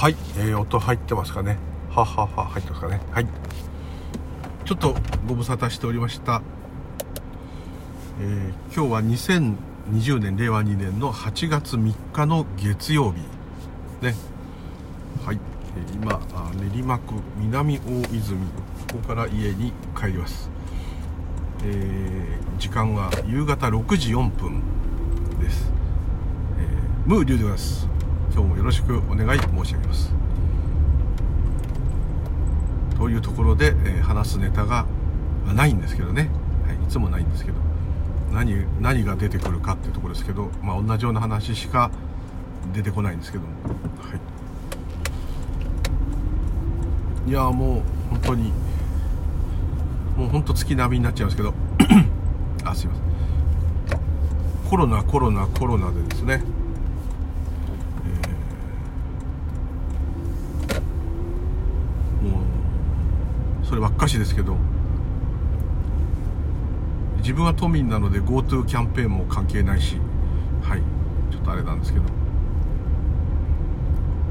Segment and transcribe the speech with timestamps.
[0.00, 1.58] はい、えー、音入ってますかね？
[1.90, 3.02] ははは入ってますかね？
[3.10, 3.26] はい。
[4.64, 4.94] ちょっと
[5.28, 6.40] ご無沙汰しておりました、
[8.18, 9.02] えー今日は
[9.92, 13.18] 2020年令和2年の8月3日の月曜日。
[14.00, 14.14] ね。
[15.26, 15.38] はい、
[15.76, 18.38] えー今あ練馬区南大泉
[18.90, 20.48] ここから家に帰ります。
[21.62, 24.62] えー時間は夕方6時4分
[25.40, 25.70] です、
[26.58, 26.66] え、
[27.06, 27.89] ムーリュウでございます。
[28.40, 30.10] 今日もよろしくお願い申し上げます。
[32.96, 34.86] というところで、えー話すネタが
[35.44, 36.30] まあないんですけどね、
[36.66, 37.58] はい、いつもないんですけど。
[38.32, 41.90] 何何が出てくるかっていうところですけど、まあ、同じような話しか
[42.72, 44.14] 出てこないんですけども、は
[47.26, 48.52] い、いやーもう本当に
[50.16, 51.52] もう本当月並みになっちゃうんですけど。
[52.64, 53.04] あすいません。
[54.70, 56.42] コロナコロナコロナでですね、
[58.06, 58.40] えー
[62.22, 62.40] も
[63.59, 64.56] うそればっかしですけど
[67.18, 69.96] 自分は都民なので GoTo キャンペーンも関係ないし
[70.60, 70.82] はい
[71.30, 72.04] ちょっとあれなんですけど。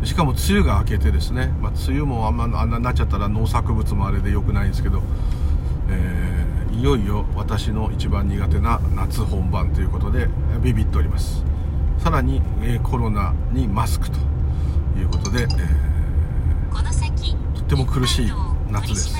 [0.04, 5.02] しかも梅雨が明けてですね、まあ、梅雨もあんまあんなになっちゃったら農作物もあれで良くないんですけど、
[5.90, 10.30] えーいよいよ私の一番苦手な夏本番ということで
[10.64, 11.44] ビビっております。
[11.98, 14.18] さらに、えーコロナにマスクと
[14.98, 15.90] いうことで、えー
[17.56, 18.31] とっても苦しい
[18.72, 19.16] 夏です。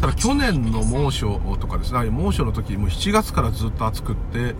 [0.00, 4.54] ただ去年の猛暑とかですね猛暑の時もう7月からずっと暑くって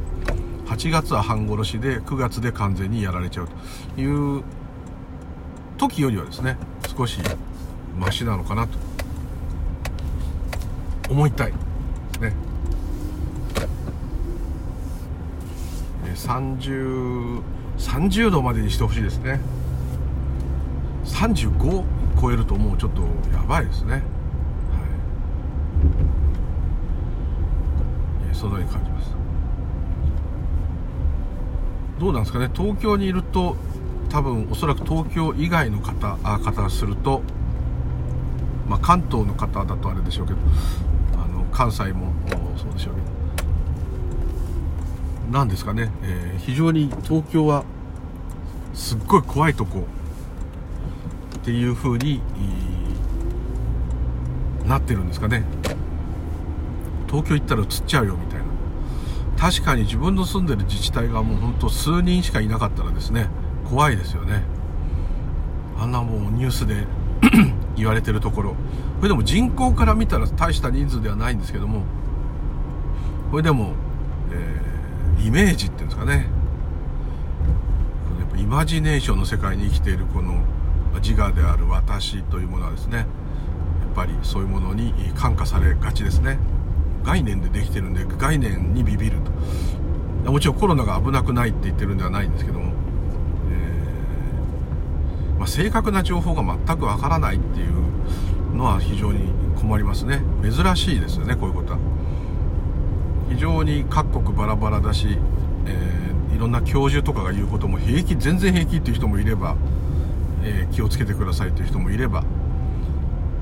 [0.67, 3.48] 8月は半殺しで9月で完全にやられちゃう
[3.95, 4.42] という
[5.79, 6.57] 時よりはですね
[6.97, 7.19] 少し
[7.98, 8.79] マシなのかなと
[11.11, 11.59] 思いたいで
[12.14, 12.33] すね。
[16.07, 17.42] え30
[17.79, 19.41] 30度までにしてほしいですね。
[21.05, 21.84] 35
[22.20, 24.03] 超えるともうちょっとやばいですねはい
[28.29, 29.11] えーそのように感じます。
[31.98, 32.48] どうなんですかね。
[32.55, 33.57] 東京にいると
[34.08, 37.23] 多分おそらく東京以外の方あ方すると
[38.68, 40.39] まあ関東の方だとあれでしょうけど
[41.14, 42.12] あの関西も
[42.56, 43.06] そうでしょうけど。
[45.33, 47.64] なんですかね、えー非常に東京は
[48.74, 49.89] すっごい怖いとこ。
[51.39, 52.20] っていう風に
[54.67, 55.45] なってるんですかね。
[57.08, 58.36] 東京行ったら移っちゃうよみたいな。
[59.46, 63.29] 確かに自分の住んでる自治体がもうほんと数人しかいなかったらですね
[63.68, 64.42] 怖いですよね。
[65.79, 66.84] あんなもうニュースで
[67.77, 68.51] 言われてるところ。
[68.51, 68.56] こ
[69.02, 71.85] れでも人口から見たら大した人数ではないんですけども
[73.30, 73.74] これでも、
[74.33, 74.67] えー
[75.24, 76.12] イメージっていうんですかね。
[78.20, 80.42] やっぱイマジネーションの世界に生きているこの
[81.01, 83.06] 自我である私というものはですねやっ
[83.95, 86.39] ぱりそういうものに感化されがちですね。
[87.06, 89.18] 概念でできてるんで概念にビビる
[90.24, 90.33] と。
[90.33, 92.72] もちろんコロナが危なくないって言ってるんではないんですけども、
[93.48, 99.30] えーまあ、正確な情報が全くわからないっていうのは非常に
[99.61, 100.20] 困りますね。
[100.42, 101.78] 珍しいですよねこういうことは。
[103.30, 105.17] 非常に各国バラバラだし、
[105.67, 109.56] えーいろんな教授とかが言うことも平気全然平気っていう人もいれば、
[110.42, 112.24] えー気をつけてくださいという人もいれば。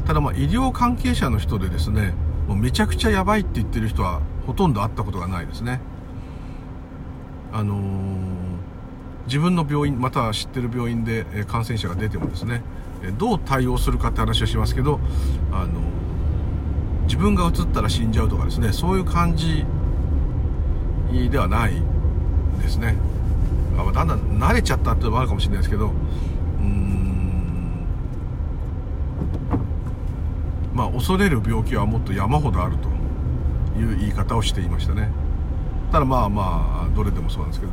[0.07, 2.13] ただまあ医療関係者の人でですね
[2.49, 5.81] もうめちゃくちゃやばいって言ってる人はほとんど会ったことがないですね。
[7.53, 8.15] あのー
[9.27, 12.61] 自分の病院または知ってる病院で感染者が出てもですね
[13.17, 15.01] どう対応するかって話をしますけど
[15.51, 15.69] あのー
[17.07, 19.65] 自分がうつったら死んじゃうとかですねそういう感じ
[21.31, 21.73] ではない
[22.63, 22.97] ですね。
[23.79, 27.87] あだんだん慣れちゃったっていうのもあるかもしれないですけどうーん
[30.75, 32.89] まあ恐れる病気はもっと山ほどあると
[33.79, 35.09] いう言い方をしていましたね。
[35.93, 37.73] ただまあまあどれでもそうなんですけど。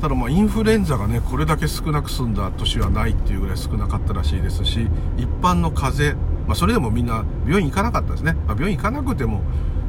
[0.00, 4.86] ただまあインフルエンザがねこれだけ少なく済んだ年はないっていうぐらい少なかったらしいですし
[5.16, 9.40] 一般の風邪、まあ、それでもみんな病院行かなかったですね、まあ、病院行かなくても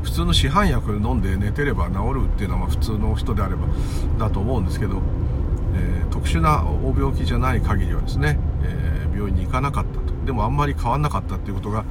[0.04, 3.68] 普通の市販薬飲んで寝てれば治るっていうのはまあ普通の人であれば
[4.18, 5.02] だと思うんですけど、
[5.76, 10.26] えー特殊な大病気じゃない限りはですね、えー病院にかなかったと。
[10.26, 11.86] でもあんまり変わんなかったっていうことが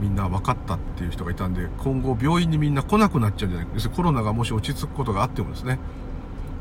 [0.00, 3.72] みんな分かったっていう人がいたんで今後病院にみんな来なくなっちゃうんじゃないか。
[3.74, 5.78] 要するにコロナがもし落ち着くことがあってもですね。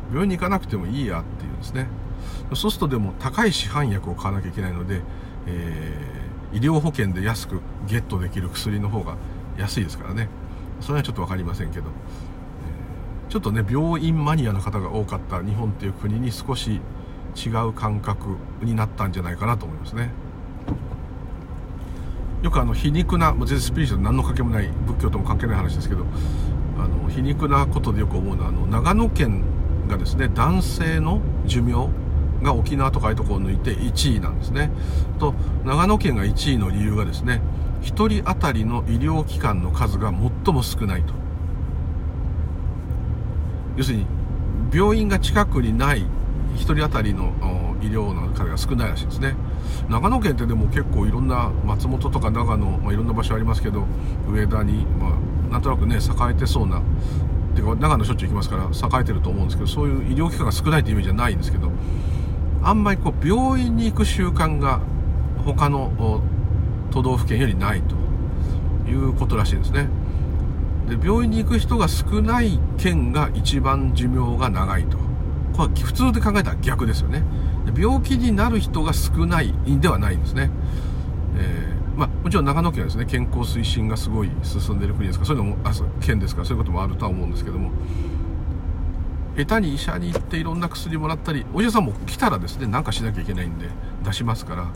[0.10, 1.88] 病院に行かなくてもいいやっていうんですね。
[2.54, 5.02] そうするとでも高い市販薬を買わなきゃいけないので、
[5.48, 9.18] えー医療保険で安くゲットできる薬の方が
[9.58, 10.30] 安いですからね。
[10.80, 16.80] それはちょっと分かりませんけど、えーちょっとね病院マニアの方が多かった日本っていう国に少し
[17.36, 20.12] 違う感覚になったんじゃないかなと思いますね。
[22.46, 26.06] よくあの皮肉な全然スピリチュアル何の関係もない仏教とも関係ない話ですけど
[26.78, 29.42] あの皮肉なことでよく思うのはあの長野県
[29.88, 31.90] がですね男性の寿命
[32.44, 34.70] が沖縄とかああいうところを抜いて1位なんですね。
[35.18, 35.34] と
[35.66, 37.42] 長野県が1位の理由がですね
[37.82, 41.16] 1人当たりの医療機関の数が最も少ないと。
[43.76, 44.06] 要するに
[44.72, 46.06] 病院が近くにない
[46.58, 47.34] 1人当たりの
[47.86, 49.36] 医療の数が少ないらしいですね。
[49.90, 53.86] 長野県ってでも結構いろんな松本とか長野、まあ、いろんな場所ありますけど
[54.30, 55.18] 上田に、ま
[55.50, 56.00] あ、なんとなくね栄
[56.32, 56.82] えてそうな
[57.56, 61.72] ていうか長野しょっちゅう行きますから栄えてると思うんですけどそういう医療機関が少ないという意味じゃないんですけど
[62.62, 64.82] あんまりこう病院に行く習慣が
[65.46, 66.22] 他の
[66.92, 67.96] 都道府県よりないと
[68.90, 69.88] いうことらしいですね。
[70.88, 75.05] で病院に行く人が少ない県が一番寿命が長いと。
[75.56, 77.24] これ普通で考えたら逆ですよね。
[77.78, 80.52] 病気になる人が少ないんではないんですね、
[81.38, 87.72] えー、まあ、もちろん長野県はですね健康推進がすごい進んでいる国ですからそういうのもあ県ですからそういうこともあるとは思うんですけども。
[89.38, 93.68] 下手に医者に行っていろんな薬もらったりお医者さんも来たらですね何かしなきゃいけないんで
[94.06, 94.72] 出しますから、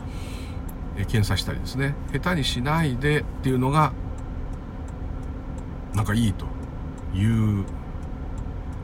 [0.97, 1.95] え検査したりですね。
[2.11, 3.93] 下手にしないでっていうのが
[5.93, 6.45] なんかいいと
[7.15, 7.63] いう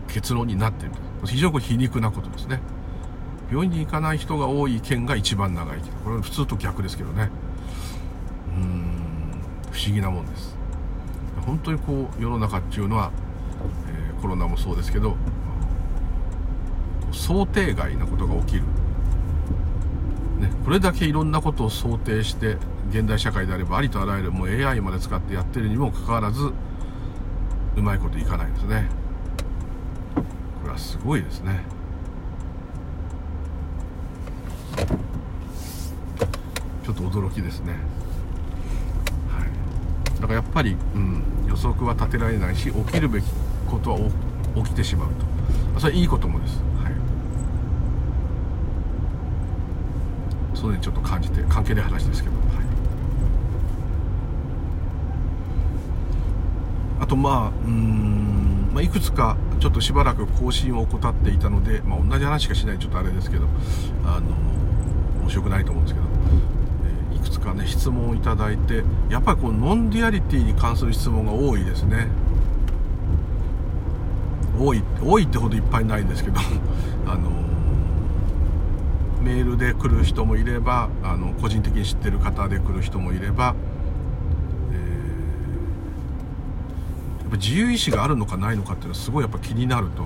[0.07, 0.95] 結論になっている
[1.25, 2.59] 非常に皮肉なことですね。
[3.49, 7.29] 病院に行かない人が多い県が一番長いこれは普通と逆ですけどね。
[8.57, 9.41] うん
[9.71, 10.55] 不思議なもんです。
[11.45, 13.11] 本当にこう世の中っていうのは、
[13.87, 15.15] えー、コロナもそうですけど
[17.11, 18.63] 想定外なことが起きる、
[20.39, 22.57] ね、これだけいろんなことを想定して
[22.89, 26.51] 現代社会であればありとあらゆるもう AI まで使ってやってるにもかかわらず
[27.75, 28.89] うまいこといかないですね。
[30.77, 31.61] すごいですね。
[36.83, 37.73] ちょっと驚きですね。
[39.29, 40.21] はい。
[40.21, 43.25] だからやっぱり、うん、予測は立てられないし起きるべき
[43.67, 43.99] ことは
[44.55, 45.79] 起きてしまうと。
[45.79, 46.59] それはいいこともです。
[46.83, 46.93] はい。
[50.55, 52.45] そういうちょっと感じて関係ない話ですけど、はい、
[57.01, 58.14] あとまあうん
[58.75, 63.47] まあ、いくつかちょっとしばらく更新を怠っていたので、まあ、同じ話しかしないちょっとあれですけど
[64.03, 64.35] あの
[65.21, 66.07] 面白くないと思うんですけど、
[67.13, 72.09] え、いくつかね質問をいただいてやっぱりこの non-duality に関する質問が多いですね。
[74.59, 76.39] 多い多いってほどいっぱいないんですけど
[77.07, 77.31] あの
[79.21, 83.55] メールで来る人もいればあの個人的に知ってる方で来る人もいれば
[87.35, 90.03] ぱ自由意志があるのかないのかっていうのはすごいやっぱ気になると。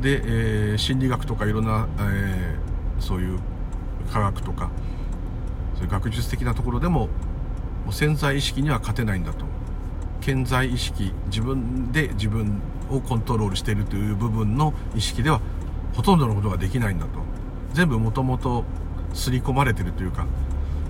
[0.00, 3.38] で、えー、心理学とかいろんな、えー、そういう
[4.12, 4.70] 科学とか
[5.74, 7.08] そういう学術的なところでも
[7.84, 9.44] もう潜在意識には勝てないんだと。
[10.20, 15.40] 潜在意識自分で自分をコントロールしているという部分の意識では
[15.94, 17.10] ほとんどのことができないんだと。
[17.74, 18.64] 全部もともと
[19.12, 20.26] 刷り込まれてるというか、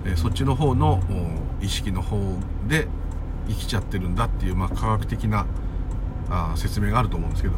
[0.05, 1.01] えー、そっちの方の
[1.61, 2.17] 意識の方
[2.67, 2.87] で
[3.47, 5.45] 生きちゃってるんだっていう、まあ、科学的な
[6.29, 7.55] あ説明があると思うんですけど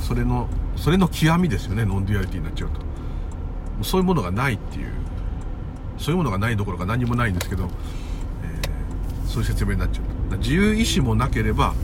[0.00, 2.88] それのそれの極みですよね non-duality になっちゃうと。
[3.82, 4.92] そういうものがないっていう
[5.98, 7.68] そういうものがないどころか何もないんですけど、
[8.42, 10.02] えー、そういう説明になっちゃ
[10.34, 11.74] う自由意志もなければ、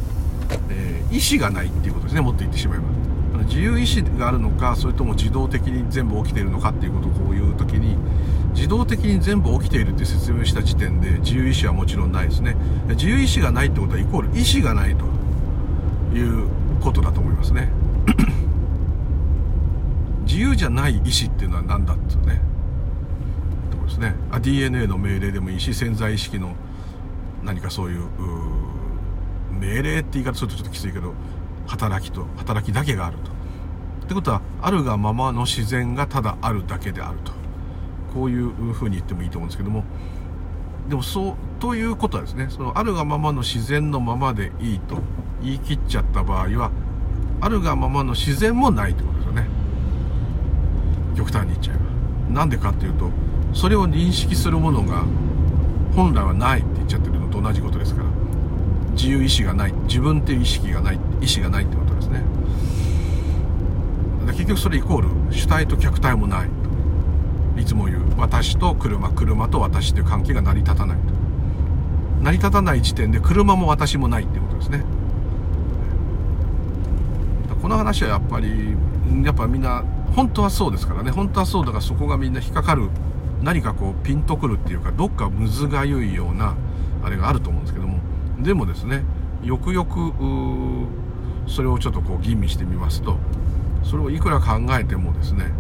[0.71, 2.85] えー、意志がないっていうことですねもっと言ってしまえば。
[3.45, 7.97] 自由意志があるのかそれとも自動的に全部起きているのかっていうことをこういう時に
[8.55, 12.57] 自動的に全部起きているって説明した時点で自由意志はもちろんないですね。
[12.89, 15.05] 自由意志がないってことはイコール意志がないと
[16.17, 16.49] いう
[16.81, 17.69] ことだと思いますね。
[20.25, 22.41] 自由じゃない意志っていうのは何だっていうね
[23.71, 24.15] とこですね。
[24.31, 26.55] あ DNA の命令でもいいし潜在意識の
[27.43, 28.05] 何かそういう
[29.51, 31.13] 命令って言い方するとちょっときついけど
[31.67, 33.33] 働きと働きだけがあると。
[34.05, 37.44] ってことはあるがままの自然がただあるだけであると。
[38.15, 39.85] こういうふうに言ってもいいと思うんですけども。
[40.89, 44.99] でもそうということはですねそのあるがままの自然のままでいいと
[45.43, 46.71] 言い切っちゃった場合は
[47.41, 49.49] あるがままの自然もないってことですよね。
[51.17, 51.77] 極端に言っちゃえ
[52.29, 52.35] ば。
[52.35, 53.11] なんでかっていうと
[53.53, 55.05] それを認識するものが
[55.97, 58.09] 本来はないって言っちゃってるのと同じことですから。
[58.95, 62.23] 自由意志がない自分っていう意識がない意志がないってことですね。
[64.27, 66.49] 結局それイコール主体と客体もない。
[67.57, 70.99] いつも言う私と車車と私という関係が成り立たない。
[70.99, 71.03] と
[72.23, 74.85] 成り立たない時点で車も私もないってことですね。
[77.61, 78.77] この話はやっぱり
[79.25, 79.85] やっぱみんな
[80.15, 81.11] 本当はそうですからね。
[81.11, 82.91] 本当はそうだからそこがみんな引っかかる。
[83.43, 86.55] 何かこうピンとくるっていうかどっかむずがゆいような
[87.03, 87.99] あれがあると思うんですけども。
[88.41, 89.03] でもですね
[89.43, 90.13] よくよく
[91.47, 93.19] それをちょっとこう吟味してみますと
[93.83, 95.53] それをいくら考えてもですね、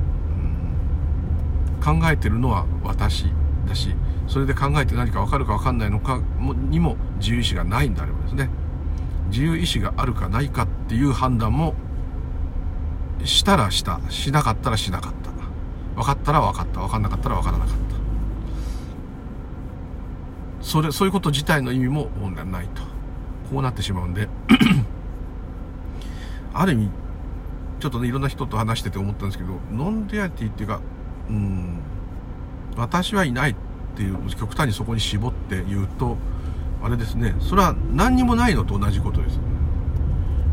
[1.85, 3.27] 考えてるのは私
[3.69, 3.95] だし
[4.27, 6.21] それで考えて何か分かるか分かんないのか
[6.71, 8.49] にも自由意志がないんであればですね。
[9.31, 11.75] 自由意志があるかないかっていう判断も
[13.25, 14.01] したらした。
[14.09, 15.31] しなかったらしなかった。
[15.97, 16.81] 分かったら分かった。
[16.81, 17.85] 分かんなかったら分からなかった。
[20.65, 22.83] それそういうこと自体の意味も問題ないと。
[23.51, 24.29] こうなってしまうんで。
[26.55, 26.91] ある意味
[27.81, 30.81] ちょっとねいろんな人と話してて思ったんですけどノンリアリティっていうか
[31.29, 31.79] うん。
[32.77, 33.55] 私はいないっ
[33.97, 36.17] ていう極端にそこに絞って言うと
[36.83, 37.35] あれですね。
[37.41, 39.39] それは何にもないのと同じことです。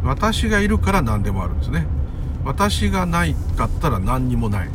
[0.04, 1.86] 私がいるから何でもあるんですね。
[2.46, 4.70] 私がないかったら何にもない。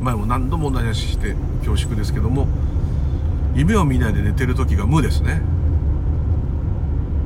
[0.00, 2.48] 前も何度も同じ話して恐縮ですけども
[3.54, 5.42] 夢を見ないで寝てる時が無ですね。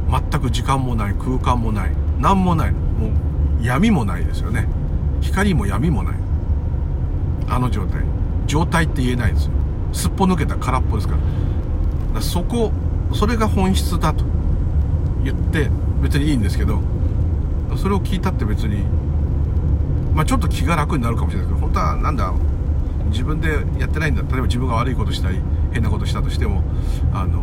[0.08, 2.70] 全く時間もない空間もない何もない。
[2.72, 4.68] もう闇もないですよね。
[5.20, 6.15] 光も闇もない。
[7.48, 8.02] あの状態
[8.46, 9.52] 状態って言えないですよ。
[9.92, 11.18] すっぽ抜けた空っぽですから。
[11.18, 11.24] か
[12.16, 12.72] らそこ
[13.12, 14.24] それが本質だと
[15.22, 15.70] 言って
[16.02, 16.80] 別にいいんですけど
[17.76, 18.84] それを聞いたって別に
[20.14, 22.32] まあちょっと気が楽になるかもしれないですけど本当はなんだ
[23.10, 23.48] 自分で
[23.78, 25.40] やってないんだ例えば自分が悪いことしたり
[25.72, 26.64] 変なことしたとしても
[27.12, 27.42] あの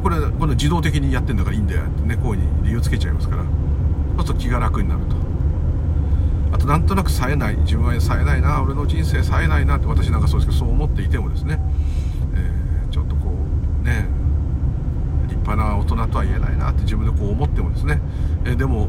[0.00, 5.25] これこれ自動的にやってんだからいいんだよってねこうに理由つけちゃいますからそうすると気が楽になると。
[6.52, 11.58] あとなんとなく冴えない自分は冴えないな俺の人生冴えないなって私なんかそうですけどそう思っていてもですね、
[12.34, 13.30] えー、ちょっとこ
[13.82, 14.08] うね
[15.24, 18.00] 立派な大人とは言えないなって自分でこう思ってもですね、
[18.44, 18.88] えー、でも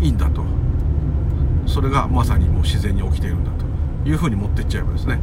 [0.00, 0.44] いいんだと。
[1.66, 3.66] それがまさにもう自然に起きているんだと
[4.08, 5.18] いうふうに持ってっちゃえばですね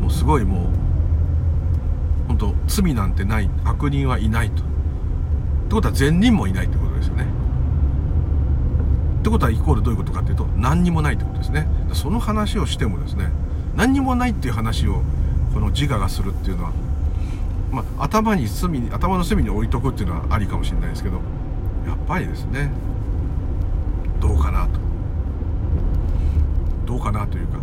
[0.00, 0.66] もうすごいもう
[2.28, 4.62] 本当罪なんてない悪人はいないと。
[4.62, 4.66] っ
[5.68, 6.89] てことは善人もいないってこと
[9.20, 11.66] ってことはイコールどういうことかっていうと何にもないってことですね。
[11.92, 13.30] その話をしてもですね
[13.76, 15.02] 何にもないっていう話を
[15.54, 16.72] この自我がするっていうのは
[17.70, 21.16] まあ、頭に隅に頭の隅に置いとくっていうのはありかもしれないですけど
[21.86, 22.70] やっぱりですね
[24.20, 24.80] どうかなと。
[26.86, 27.60] どうかなというか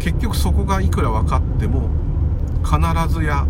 [0.00, 1.88] 結局そこがいくら分かっても
[2.64, 3.46] 必ずや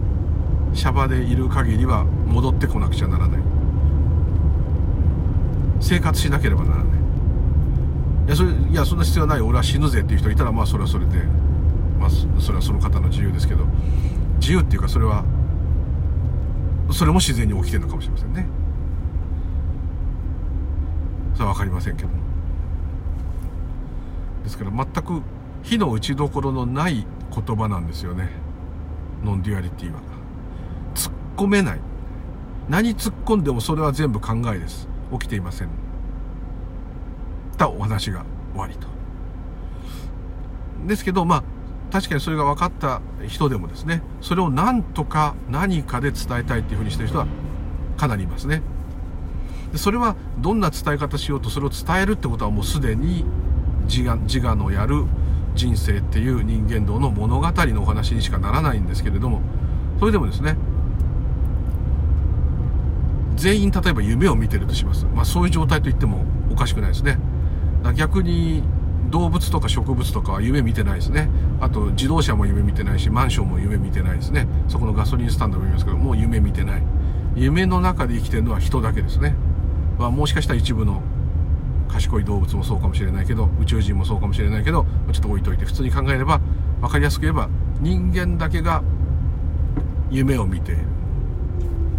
[0.74, 3.49] シャバでいる限りは戻ってこなくちゃならない。
[5.80, 7.00] 生活しなければならない。
[8.26, 9.40] いやそれいやそんな必要ない。
[9.40, 11.18] 俺は死ぬぜっていう人いたらまあそれはそれで、
[11.98, 12.10] まあ、
[12.40, 13.64] それはその方の自由ですけど
[14.38, 15.24] 自由っていうかそれは
[16.92, 18.46] それも自然に起きてるのかもしれませんね。
[21.34, 22.10] それは分かりませんけど
[24.44, 25.22] ですから全く
[25.62, 28.28] 非の打ちどころのない言葉なんですよね。
[29.24, 30.00] non-duality は。
[30.94, 31.80] 突っ込めない。
[32.68, 34.89] 何突っ込んでもそれは全部考えです。
[35.12, 35.68] 起きていません。
[37.56, 38.88] たお話が終わりと。
[40.86, 41.42] ですけどまあ
[41.92, 47.26] 確かにそれが分かった人でもですねそれを何とか何かで伝えたいっていうふうにしてる人は
[47.96, 48.62] かなりいますね。
[49.72, 53.24] でそれはどんな伝え方しようとそれを伝えるってことはもうすでに
[53.86, 55.04] 自我自我のやる
[55.54, 59.42] 人生っていう人間道の物語のお話にしかならないんですけれども
[59.98, 60.56] それでもですね
[63.40, 67.18] 全員例えば夢を見てるとします、まあ、そういう状態と言ってもおかしくないですね。
[67.96, 68.62] 逆に
[69.08, 71.30] 動物とか植物とかは夢見てないですね。
[71.58, 74.46] あと自動車も夢見てないしマンションも夢見てないですね。
[74.68, 76.82] そこのガソリンスタンドも見ますけどもう夢見てない。
[77.34, 79.34] 夢の中で生きてるのは人だけですね、
[79.98, 81.00] まあ、もしかしたら一部の
[81.88, 86.40] 賢い動物もそうかもしれないけど宇宙人もそうかもしれないけどちょっと置いといて普通に考えれば
[86.80, 87.48] 分かりやすく言えば
[87.80, 88.82] 人間だけが
[90.10, 90.82] 夢を見ている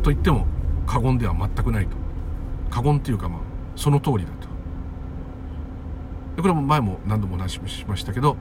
[0.04, 0.46] と言っても
[0.92, 1.96] 過言では全くないと。
[2.70, 3.40] 過言っていうかまあ
[3.78, 4.32] その通りだ
[6.36, 6.42] と。
[6.42, 8.36] これも前も何度もお話しましたけど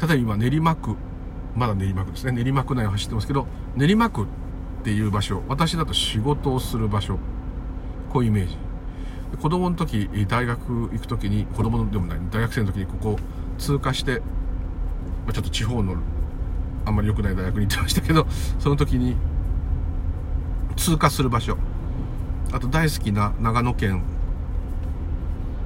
[0.00, 0.96] 例えば今練馬区
[1.54, 2.32] まだ練馬区ですね。
[2.32, 4.26] 練馬区内を走ってますけど練馬区っ
[4.84, 7.18] ていう場所私だと仕事をする場所
[8.12, 8.58] こういうイメージ。
[9.40, 13.16] 子供の時大学行く時に子供でもない大学生の時にここ
[13.56, 14.20] 通過して、
[15.26, 15.96] ま、ちょっと地方の
[16.84, 18.26] あんまり良くない大学に行ってましたけど
[18.58, 19.16] その時に
[20.80, 21.58] 通過する場所。
[22.52, 24.02] あと大好きな長野県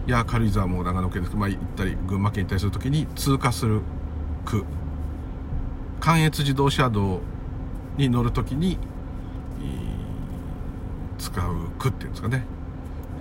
[0.07, 3.81] や軽井沢も長野県ですけど、まあ、行ったり群馬県行ったりする時に通過する
[4.45, 4.65] 区。
[6.01, 7.21] 関越自動車道
[7.97, 8.77] に乗る時に
[11.19, 12.45] 使う区っていうんですかね。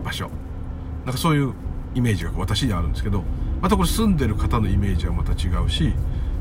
[0.04, 0.30] 場所。
[1.06, 1.54] なんかそういう
[1.94, 3.24] イメージが私にはあるんですけど
[3.62, 5.94] またこれ住んでる方のイメージはまた違うし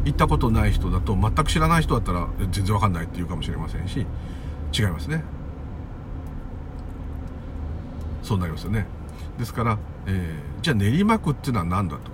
[0.05, 4.07] 行ったことない人だと全く知らない人だったら全然わかんないっていうかもしれませんし
[4.73, 5.23] 違いますね。
[8.23, 8.87] そうなりますよね。
[9.39, 12.11] ですから、えー、じゃあ練馬区っていうのは何だと。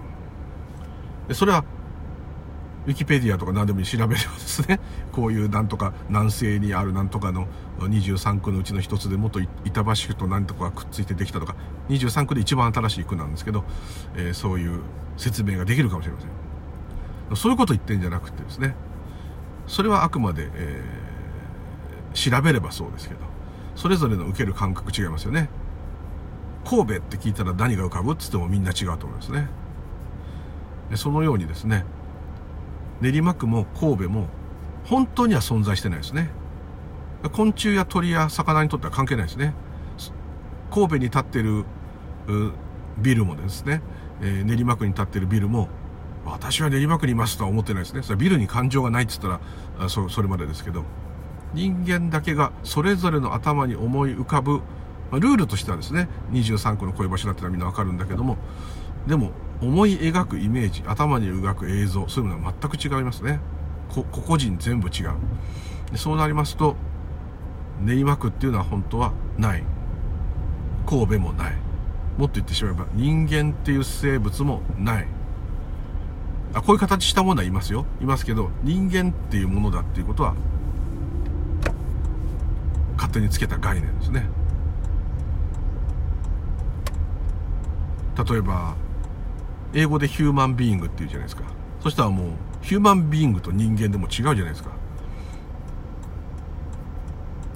[1.29, 1.65] でそれは
[2.87, 4.81] ウィキペディアとか何でも調べればですね
[5.13, 7.47] こういうなんとか南西にあるなんとかの
[7.81, 11.55] 23区のうちの一つで元板橋区と何とかくっついてできたとか
[11.91, 13.65] 23区で一番新しい区なんですけど、
[14.17, 14.81] えー、そういう
[15.19, 16.31] 説明ができるかもしれません。
[17.37, 18.75] そういうこと言ってんじゃなくてですね
[19.67, 23.21] それはあくまで、えー、調べればそうですけど
[23.77, 25.51] それぞれの受ける感覚違いますよね。
[26.69, 29.49] 神戸って聞いたら何が浮かぶっつってもみんな違うと思いますね。
[30.91, 31.85] でそのようにですね
[33.01, 34.27] 練馬区も神戸も
[34.85, 36.31] 本当には存在してないですね。
[37.33, 39.55] 昆虫や鳥や魚にとっては関係ないですね。
[40.71, 41.65] 神戸に建ってる
[42.99, 43.81] ビルもですね、
[44.21, 45.69] えー、練馬区に建ってるビルも
[46.27, 48.03] 私は練馬区にいますとは思ってないですね。
[48.03, 49.41] それビルに感情がないって言った
[49.79, 50.85] らあそそれまでですけど
[51.55, 54.61] 人間だけがそれぞれの頭に思い浮かぶ、
[55.11, 58.37] まあ、ルールとしてはですね23区の恋橋だってのはみんなわかるんだけども
[59.07, 63.41] でも思い描くイメージ頭に描く映像そういうのは全く違いますね。
[63.89, 65.15] 個々人全部違う。
[65.91, 66.77] でそうなりますと
[67.81, 69.65] 練馬区っていうのは本当はない。
[70.87, 71.57] 神戸もない。
[72.19, 75.09] もっと言ってしまえば人間っていう生物もない。
[76.55, 77.85] あこういう形したものはいますよ。
[78.01, 80.35] いますけど人間っていうものだっていうことは
[82.97, 84.29] 勝手につけた概念ですね。
[88.25, 88.75] 例えば
[89.75, 91.45] 英語でヒューマンビーングっていうじゃないですか。
[91.81, 92.29] そしたらもう
[92.63, 94.71] ヒューマンビーングと人間でも違うじゃないですか。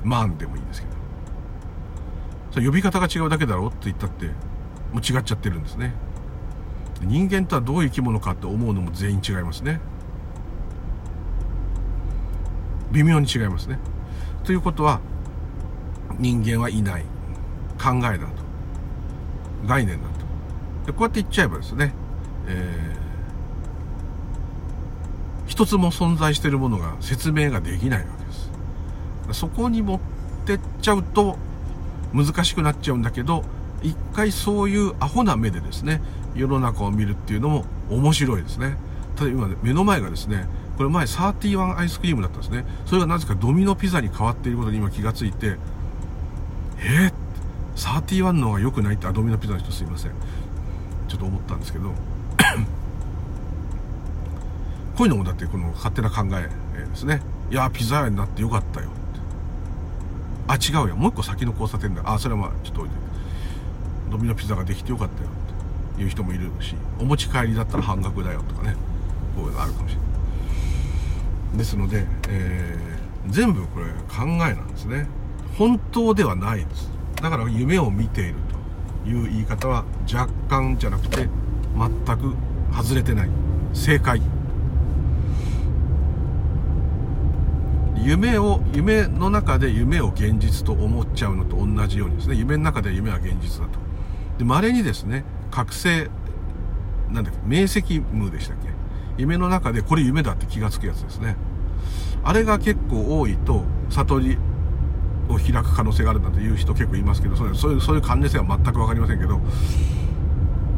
[0.04, 0.92] マンでもいいんですけど。
[2.52, 4.32] それ呼び方が違うだけだろうって言ったっても
[4.94, 5.94] う違っちゃってるんですね。
[7.00, 9.80] 人間とはどういう生き物かって思うのも全員違いますね。
[12.92, 13.78] 微妙に違いますね。
[14.44, 15.00] ということは
[16.18, 17.04] 人間はいない。
[17.82, 18.26] 考えだと。
[19.66, 20.11] 概念だと。
[20.86, 21.94] でこうやって言っちゃえばですね
[22.46, 28.50] えー、一つも存在しているものが説明ができないわけです。
[29.40, 30.00] そこに持っ
[30.44, 31.36] てっちゃうと
[32.12, 33.44] 難しくなっちゃうんだけど
[33.82, 36.02] 一回そういうアホな目でですね
[36.34, 38.76] 世の中を見るっていうのも面白いですね。
[39.16, 42.64] ただ今目の前がですねこれ前31アイスクリームだったんですね。
[42.86, 45.58] それがなぜかドミノピザに変わっていることに今気がついて
[46.78, 47.12] えー、
[47.76, 50.12] 31の方が良くないってあドミノピザの人すいません。
[51.12, 51.90] ちょっと思ったんですけど
[54.96, 56.48] こういうのもだってこの勝手な考え
[56.88, 57.20] ですね。
[57.50, 58.88] いやピザ屋になってよかったよ
[60.48, 62.02] あ違うよもう一個先の交差点だ。
[62.06, 62.96] あそれはまあちょっと置いて。
[64.10, 66.02] ドミノピザができてよかったよって。
[66.02, 66.74] いう人もいるし。
[66.98, 68.74] お持ち帰りだったら半額だよとかね。
[69.36, 70.04] こういうのあるかもしれな
[71.54, 71.58] い。
[71.58, 75.06] ですので、えー、全部これ考えなんですね。
[75.58, 76.90] 本当ではないです。
[77.20, 78.51] だから夢を見ていると。
[79.06, 81.28] いう言い方は若干じゃなくて
[81.76, 82.34] 全く
[82.72, 83.28] 外れてない。
[83.72, 84.20] 正解。
[88.04, 92.34] 夢を夢の中で夢を現実と思っちゃうのと同じようにですね。
[92.34, 93.78] 夢の中で夢は現実だと。
[94.38, 96.10] で稀にですね覚醒
[97.10, 98.68] なんだっけ明晰夢でしたっけ。
[99.18, 101.36] 夢の中でこれ夢だって気がつくやつですね。
[102.24, 104.38] あれが結構多いと悟り
[105.28, 109.40] を開く可能性があるなんだという人結構いますけどそういうそういう関連性は全く分かりませんけど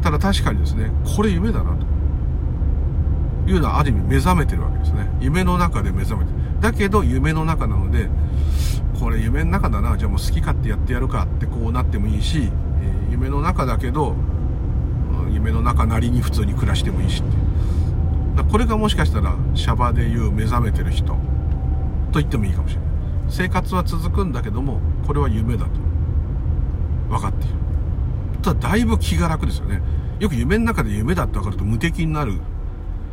[0.01, 1.95] ただ確かにですねこれ夢だなと。
[3.47, 5.07] いうのはある意味目覚めてるわけですね。
[5.19, 6.37] 夢の中で目覚めてる。
[6.61, 8.09] だけど夢の中なので
[8.99, 12.49] これ夢の中だなじゃあもう好き勝手やってやるかってこうなってもいいし、
[12.81, 14.15] え、夢の中だけど
[15.31, 17.25] 夢の中なりに普通に暮らしてもいいしっ
[18.37, 21.07] てこれがもしかしたらシャバでいう目覚めてる人
[22.11, 22.84] と言ってもいいかもしれない。
[23.29, 25.71] 生活は続くんだけどもこれは夢だと。
[27.09, 27.55] 分かっている。
[28.41, 29.81] ただだいぶ気が楽ですよね。
[30.19, 32.39] よく夢の中で夢だって分かると無敵になる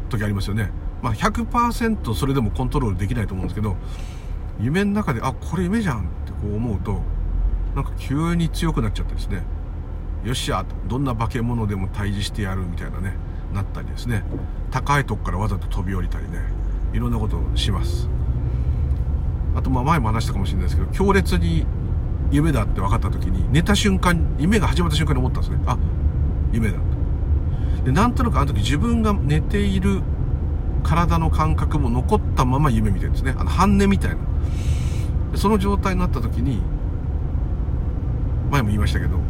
[0.09, 0.71] 時ありますよね。
[1.03, 3.77] まあ100%それでもコントロールできないと思うんですけど
[4.61, 7.01] 夢の中であこれ夢じゃんってこう思うと
[7.75, 9.43] なんか急に強くなっちゃってですね。
[10.25, 13.17] よっしゃどんな化け物でも退治してやるみたいなね
[13.53, 14.23] なったりですね。
[14.71, 16.39] 高いとこからわざと飛び降りたりね。
[16.93, 18.09] いろんなことをします。
[19.55, 21.67] あとまあ前も話したかもしれないですけど強烈に
[22.31, 25.63] 夢だって分かった時に寝た瞬間夢が始まった瞬間に思ったんですね。
[25.67, 25.77] あ
[26.53, 26.83] 夢だと。
[27.85, 30.03] でなんとなくあの時自分が寝ている
[30.83, 33.35] 体の感覚も残ったまま夢見てるんですね。
[33.37, 34.17] あの半寝みたいな。
[35.33, 36.63] でその状態になった時に
[38.51, 39.23] 前も言いましたけどこ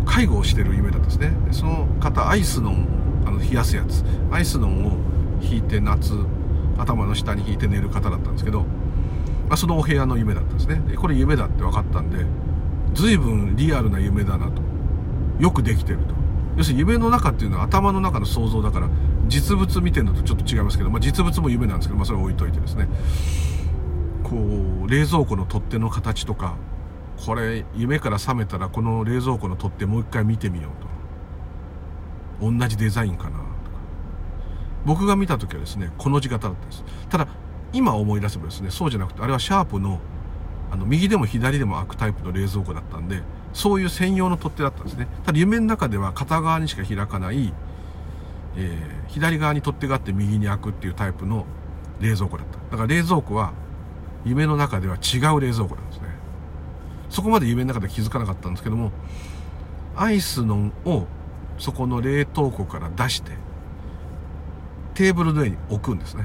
[0.00, 1.32] う介護をしてる夢だったんですね。
[1.46, 2.86] でその方アイスノン
[3.26, 4.04] あの冷やすやつ。
[4.30, 4.92] アイスノンを
[5.40, 6.14] 引いて夏
[6.78, 8.60] 頭の下に引いて寝る方だったんですけど、
[9.48, 10.82] まあ、そのお部屋の夢だったんですね。
[10.88, 12.24] でこれ夢だって分かったんで
[12.94, 14.62] 随分リアルな夢だなと。
[15.38, 16.14] よくできてると。
[16.56, 18.88] 要するに夢の中っていうのは頭の中の想像だから
[19.28, 22.88] 実物見てるのとちょっと違いますけど、まあ、実物も夢なんですけど、まあ、それ置いといてですね。
[24.22, 26.56] こう冷蔵庫の取っ手の形とか
[27.24, 32.50] これ夢から覚めたらこの冷蔵庫の取っ手もう一回見てみようと。
[32.50, 33.51] 同じデザインかな。
[34.84, 36.84] 僕が見た時はですねこの字型だったんです。
[37.08, 37.28] ただ
[37.72, 40.00] 今思い出せばですねそうじゃなくてあれはシャープの
[40.70, 45.06] あの右でも左でも開くタイプの冷蔵庫だったんでそういう専用の取っ手だったんですね。
[45.24, 47.52] ただ夢の中では片側にしか開かない
[48.54, 51.46] えー、左側に取っ手があって右に開くっていうタイプの
[52.00, 52.58] 冷蔵庫だった。
[52.58, 53.52] だから冷蔵庫は
[54.26, 56.08] 夢の中では違う冷蔵庫なんですね。
[57.08, 58.90] そこまで夢の中で気づかなかったんですけども
[59.96, 61.06] アイスのを
[61.58, 63.32] そこの冷凍庫から出して
[64.94, 66.24] テーブルの上に置くんですね。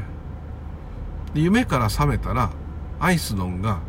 [1.34, 2.52] で夢から覚めたら
[3.00, 3.80] アイスのんが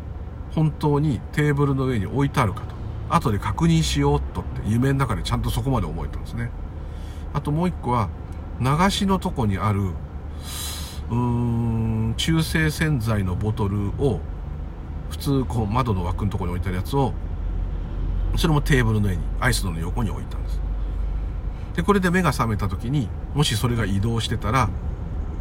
[0.51, 2.79] 本当にテーブルの上に置いてあるかと。
[3.09, 4.41] 後で確認しようと。
[4.41, 6.49] って夢の中でちゃんとそこまで思えたんですね。
[7.33, 8.09] あともう一個は
[8.59, 14.19] 流しのとこにあるうーん中性洗剤のボトルを
[15.09, 17.13] 普通こう窓の枠のとこに置いてあるやつを
[18.35, 20.38] それもテーブルの上にアイスの横に置いた。
[21.79, 24.69] でこれで目が覚めた時にもしそれが移動してたら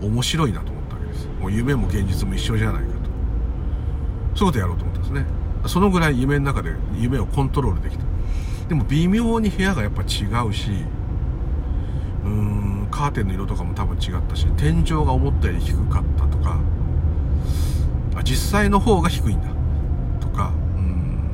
[0.01, 1.27] 面白いなと思ったわけです。
[1.41, 4.39] もう夢も現実も一緒じゃないかと。
[4.39, 5.27] そういうことやろうと思ったんですね。
[5.67, 8.05] そのぐらい夢の中で夢をコントロールできた。
[8.69, 10.07] でも微妙に部屋がやっぱ違
[10.47, 10.71] うし
[12.25, 16.61] うーんカーテンの色とかも多分違ったし天井が思ったより低かったとか
[18.23, 19.49] 実際の方が低いんだ
[20.21, 21.31] とかうん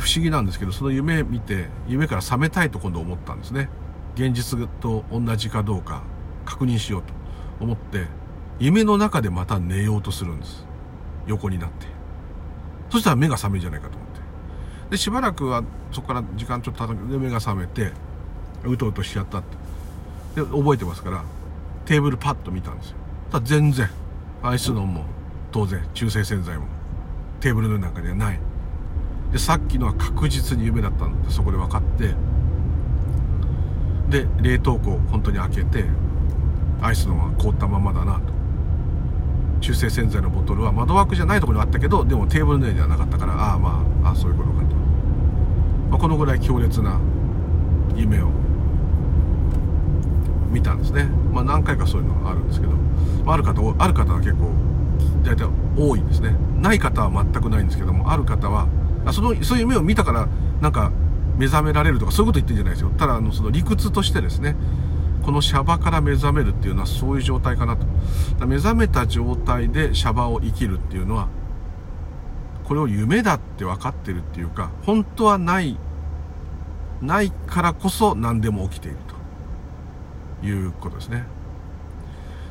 [0.00, 3.68] 不思議なんですけどその夢見て夢から覚めたいと今度思ったんですね。
[4.14, 6.02] 現実と同じかどうか
[6.44, 7.12] 確認しようと
[7.60, 8.06] 思って
[8.58, 10.66] 夢の中でまた寝ようとするんです。
[11.26, 11.86] 横になって。
[12.90, 14.20] そしたら目が覚めるんじゃないかと思って。
[14.90, 17.92] でしばらくはそこから時間ちょっと経って目が覚めて
[18.64, 20.42] うとうとしちゃったって。
[20.42, 21.24] で覚えてますから
[21.84, 22.96] テーブルパッと見たんですよ。
[23.30, 23.88] ただ全然
[24.42, 25.04] アイスノンも
[25.52, 26.66] 当然中性洗剤も
[27.40, 28.40] テーブルの中にはない。
[29.34, 32.14] でさっきのは確実に夢だったんでそこで分かって
[34.08, 35.84] で冷凍庫を本当に開けて
[36.80, 38.32] アイスのは凍ったままだなと。
[39.60, 44.66] 中性洗剤のボトルは窓枠じゃないところにあったけどでもテーブルの上にはなかったからああまああそういうことかと、
[45.90, 47.00] まあ、このぐらい強烈な
[47.96, 48.28] 夢を
[50.50, 51.06] 見たんですね。
[51.32, 52.72] まあ何回かそういうのがあるんですけど、
[53.24, 54.52] まあ、ある方ある方は結構
[55.24, 56.36] 大体多いんですね。
[56.60, 58.68] ない方は全くないんですけどもある方は
[59.04, 60.28] あそのそういう夢を見たから
[60.60, 60.92] なんか
[61.36, 62.90] 目覚められるとかそういうこと言ってるんじゃないですよ。
[62.90, 64.56] ただあのその理屈としてですね
[65.22, 67.86] このシャバから目覚めるっていうのはそういう状態かなと。
[68.46, 71.28] 目覚めた状態でシャバを生きるっていうのは
[72.64, 75.78] これを夢だって分かってるっていうか本当はない
[77.00, 79.14] ないからこそ何でも起きていると。
[80.46, 81.24] いうことですね。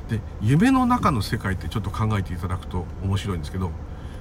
[0.10, 3.72] で夢の中の世界ってちょっと考えていただくと面白いんですけど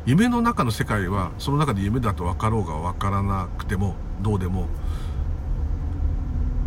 [0.04, 4.68] 夢の中の世界はその中で夢だと分かろうが分からなくてもどうでも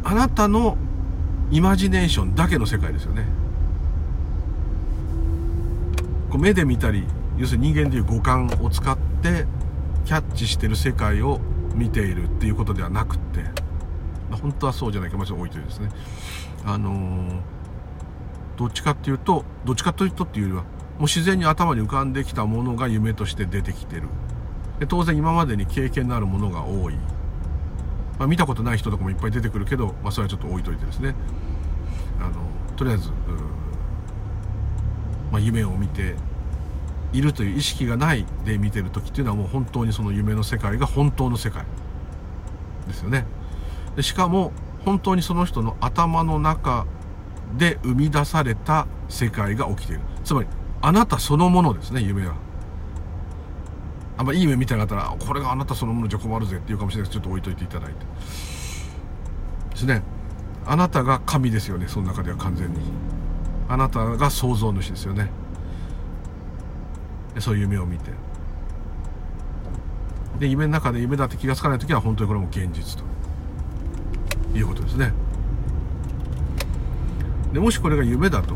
[0.04, 0.78] あなたの
[1.52, 3.26] イマジネーションだけの世界ですよね。
[6.30, 7.06] こう目で見たり
[7.38, 9.46] 要するに人間でいう五感を使って
[10.06, 11.40] キャッチしてる世界を
[11.74, 13.44] 見ているっていうことではなくって
[14.32, 15.90] 本当はそうじゃないかまず置いといてですね。
[16.66, 17.42] あのー、
[18.58, 20.64] どっちかっていうとどっちかというとっていうよりは
[20.98, 24.04] もう自然に頭に浮かんできたものが夢として出てきてる。
[24.80, 26.96] で当然今までに経験のあるものが多い。
[28.18, 31.16] まあ、見たことない人とかもいっぱい出てくるけど、まあ、それはちょっと置いといてですね。
[32.20, 32.34] あの
[32.78, 33.10] とりあえず、
[35.32, 36.16] まあ、夢を見て
[37.12, 41.66] いるという意識がないで見てる時っていうのはもう本当にその夢の世界が本当の世界
[42.88, 43.26] ですよね。
[43.96, 44.52] でしかも
[44.86, 46.86] 本当にその人の頭の中
[47.58, 50.02] で生み出された世界が起きている。
[50.24, 50.48] つまり
[50.86, 52.36] あなたそのものですね夢は。
[54.18, 58.06] あんまいい夢見てなかったらこれがあなたそのものじゃ困るぜっていうかもしれないですちょっと置いといていただいて。
[59.72, 60.04] ですね。
[60.64, 62.78] あなたが神ですよねその中では完全に。
[63.68, 65.32] あなたが創造主ですよね。
[67.40, 68.12] そういう夢を見て。
[70.38, 73.04] で夢の中で夢だって気が付かない時は本当にこれも現実と。
[74.56, 75.12] いうことですね。
[77.54, 78.54] でもしこれが夢だと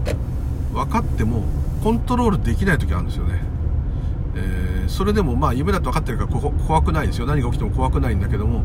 [0.74, 1.44] 分かっても
[1.84, 3.42] コントロールできない時あるんですよね。
[4.36, 7.26] えー、それでもまあ夢だと分かってるから怖くないですよ。
[7.26, 8.64] 何が起きても怖くないんだけども。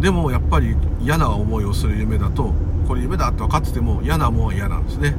[0.00, 2.54] でもやっぱり嫌な思いをする夢だと
[2.86, 5.16] これ夢だって分かってても嫌なもんは嫌なんですね。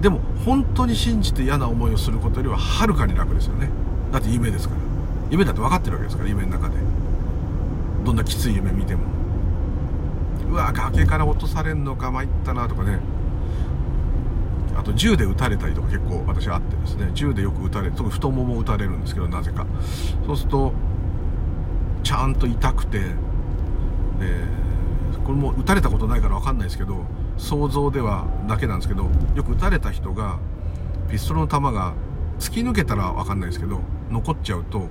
[0.00, 3.70] でも本当に信じて嫌な思いをすることよりははるかに楽ですよね。
[4.12, 4.80] だって夢ですから。
[5.30, 6.76] 夢だって分かってるわけですから夢の中で。
[8.04, 9.02] どんなきつい夢見ても。
[10.50, 13.00] うわ崖から落とされんのか参ったなとかね。
[14.76, 19.66] あと銃で撃たれたりとか結構私あってですね銃でよく撃たれ特に太もも撃たれるんですけどなぜか。
[20.26, 20.72] そうすると
[22.02, 23.06] ちゃんと痛くてで
[25.24, 27.04] これも撃たれたことないから分かんないですけど
[27.36, 30.38] 想像ではだけなんですけどよく撃たれた人が
[31.10, 31.94] ピストルの弾が
[32.38, 34.88] 突き抜けたら分かんないですけど残っちゃうと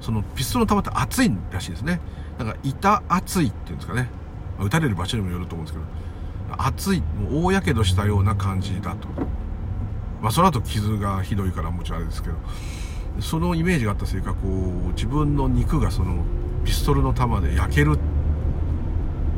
[0.00, 2.00] そのピストルの弾って熱いらしいですね。
[2.38, 4.08] だから板熱いっていうんですかね。
[4.60, 5.84] 撃たれる場所にもよると思うんですけど
[6.66, 9.08] 熱いもう大やけどしたような感じだと。
[10.20, 12.36] まあその後傷がひどいからもちろんあれですけど。
[13.18, 16.24] そのイメージがあったせいかこう自分の肉がその
[16.64, 17.98] ピストルの弾で焼ける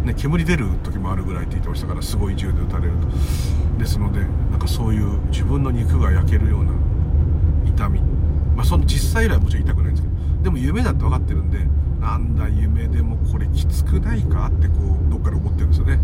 [0.05, 3.79] ね、煙出る時もあるぐらいって言ってましたからすごい銃で撃たれると。
[3.79, 6.73] ですのでなんかそういう自分の肉が焼けるような
[7.67, 8.01] 痛み。
[8.57, 10.15] まあその実際以来はもちろん痛くないんですけど。
[10.43, 11.59] でも夢だって分かってるんで
[12.01, 14.75] なんだ夢でもこれきつくないかってこ
[15.09, 15.99] うどっから思ってるんですよね。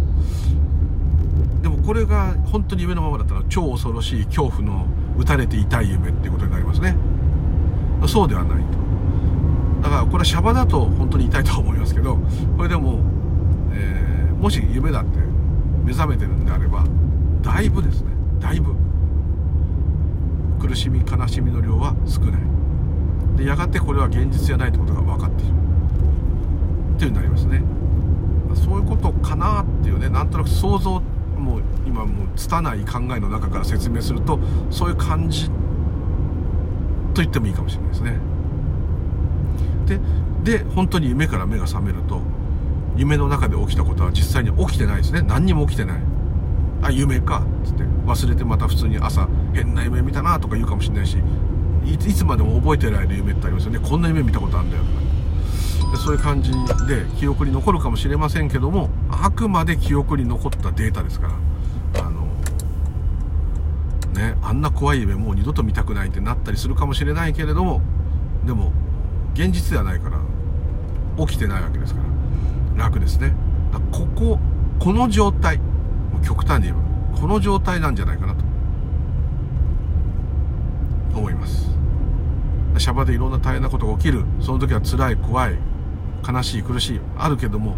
[1.63, 6.97] でもこれが本当に夢のままだったら超恐ろしい恐怖の打たれて痛い夢っていうことになりますね。
[8.07, 8.79] そうではないと。
[9.83, 12.19] だからこれはシャバだと本当に痛いとは思いますけど
[12.57, 13.01] これでも、
[13.73, 15.19] えー、もし夢だって
[15.85, 16.85] 目覚めてるんであれば
[17.43, 18.13] だいぶですね。
[18.41, 18.75] だいぶ。
[20.61, 22.41] 苦しみ悲しみの量は少ない。
[23.37, 25.53] でやがてこれは現実じゃないってことが分かっている。
[26.97, 27.63] っていうになりますね。
[28.55, 34.39] そういうことかなっていうねなんとなく想像ってもう今もう拙い考えの中から説明すると
[34.71, 35.53] そういう感じと
[37.17, 38.19] 言ってもいいかもしれないですね。
[39.87, 40.01] で
[40.59, 42.21] で本当に夢から目が覚めると
[42.97, 45.23] 夢の中で起きたことは実際に起きてないですね。
[45.23, 46.03] 何にも起きてない。
[46.83, 47.85] あ夢かっつって。
[48.09, 51.19] 忘れてまた普通に朝変な夢見たなとか言うかもしれないし
[51.85, 53.79] いつまでも覚えてられる夢ってありますよね。
[53.79, 55.08] こんな夢見たことあるんだよとか。
[55.97, 56.53] そういう感じ
[56.87, 61.35] で記憶に残るかもしれませんけどもあくまで記憶に残ったデータですから。
[62.03, 62.29] あの
[64.15, 67.81] ねあんな怖い夢もう二度と見たくないってなったりするかもしれないけれども
[68.45, 68.73] でも
[69.35, 70.19] 現実ではないから
[71.27, 72.01] 起きてないわけですか
[72.77, 72.85] ら。
[72.85, 73.33] 楽ですね。
[73.91, 74.39] ここ
[74.79, 75.61] この状態
[76.23, 78.45] 極端に言えばこの状態なんじゃないかなと。
[81.15, 81.69] 思います。
[82.79, 84.25] シャバでいろんな大変なことが起きる。
[84.41, 85.59] その時は辛い怖い
[86.27, 87.77] 悲しい苦しいあるけども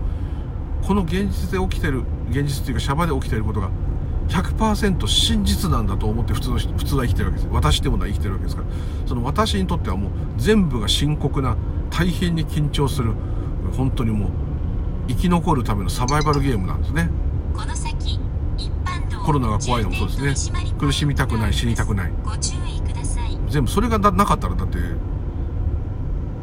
[0.83, 3.71] この現実で起きてる現実っていうかシャバで起きてることが
[4.29, 7.49] 100%真実なんだと思って普通の人普通は生きてるわけです。
[7.51, 8.69] 私でもない生きてるわけですから。
[9.07, 11.57] その私にとってはもう全部が深刻な
[11.91, 13.13] 大変に緊張する
[13.77, 14.31] 本当にもう
[15.09, 17.11] 生き残るためのサバイバルゲームなんですね。
[19.27, 20.61] コロナが怖いのもそうですね。
[20.79, 22.13] 苦しみたくない死にたくない。
[23.49, 24.79] 全部それがなかったらだって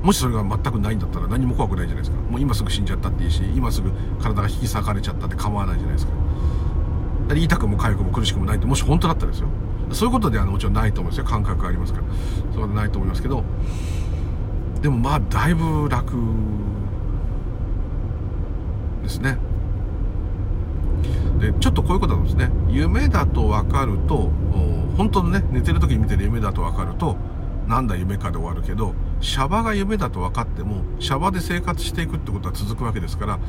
[0.08, 2.22] もしそれが全くないんだったら何も怖くないじゃないですか。
[2.32, 3.92] もう今すぐ死んじゃったっていいし今すぐ
[4.22, 6.14] 体が引き裂かれちゃったって構わないじゃないですか。
[7.24, 9.50] だから痛くも痒くも苦しくもないってもし本当だったらですよ。
[9.92, 11.26] そういうことではもちろんないと思うんですよ。
[11.26, 12.06] 感覚がありますから。
[12.54, 13.44] そうはないと思いますけど。
[14.82, 16.14] でもまあだいぶ楽
[19.04, 19.38] ですね。
[21.42, 22.50] でちょっとこういうことなんですね。
[22.70, 24.32] 夢だと分かると
[24.96, 27.18] 本当のね寝てる時に見てる夢だと分かると
[27.68, 33.40] なんだ夢かで終わるけどシャバが夢だと分かってもシャバで生活していくってことは続くわけですから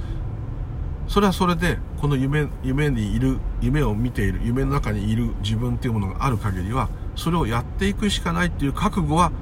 [1.08, 9.32] それはそれでこの夢夢にいる夢を見ている夢の中にいる自分っていうものがある限りはそれをやっていくしかないっていう覚悟は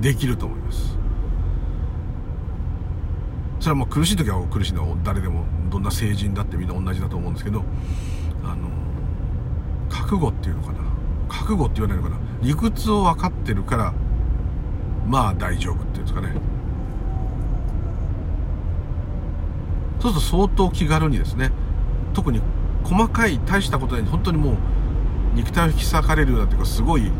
[0.00, 0.96] できると思います。
[3.58, 7.64] それはもう苦しい時は苦しいのは誰でもどんな成人だってみんな同じだと思うんですけど
[8.44, 8.68] あの
[9.90, 10.78] 覚悟っていうのかな。
[11.28, 12.18] 覚悟って言わないのかな。
[12.42, 13.94] 理屈を分かってるから
[15.06, 16.28] まあ大丈夫っていうんですかね。
[20.00, 21.50] そうすると相当気軽にですね
[22.12, 22.40] 特に
[22.84, 24.56] 細かい大したことで本当にもう
[25.34, 27.10] 肉体を引き裂かれるようなっていうかすごい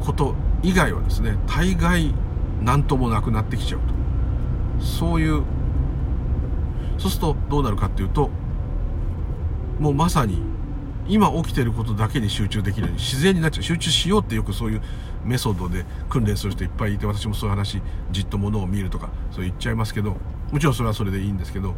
[0.00, 2.14] こと以外はですね大概
[2.62, 3.94] 何ともなくなってきちゃうと。
[4.84, 5.42] そういう
[6.98, 8.30] そうするとどうなるかっていうと
[9.78, 10.42] もうまさに
[11.06, 14.82] 今起きてることだけに集中できるように自然になっちゃう集中しようってよくそういう
[15.24, 20.16] メソッドで訓練する人いっぱいいて私もそういう話じっとものを見るとかそう言っちゃいますけど
[20.50, 21.74] もちろんそれはそれでいいんですけど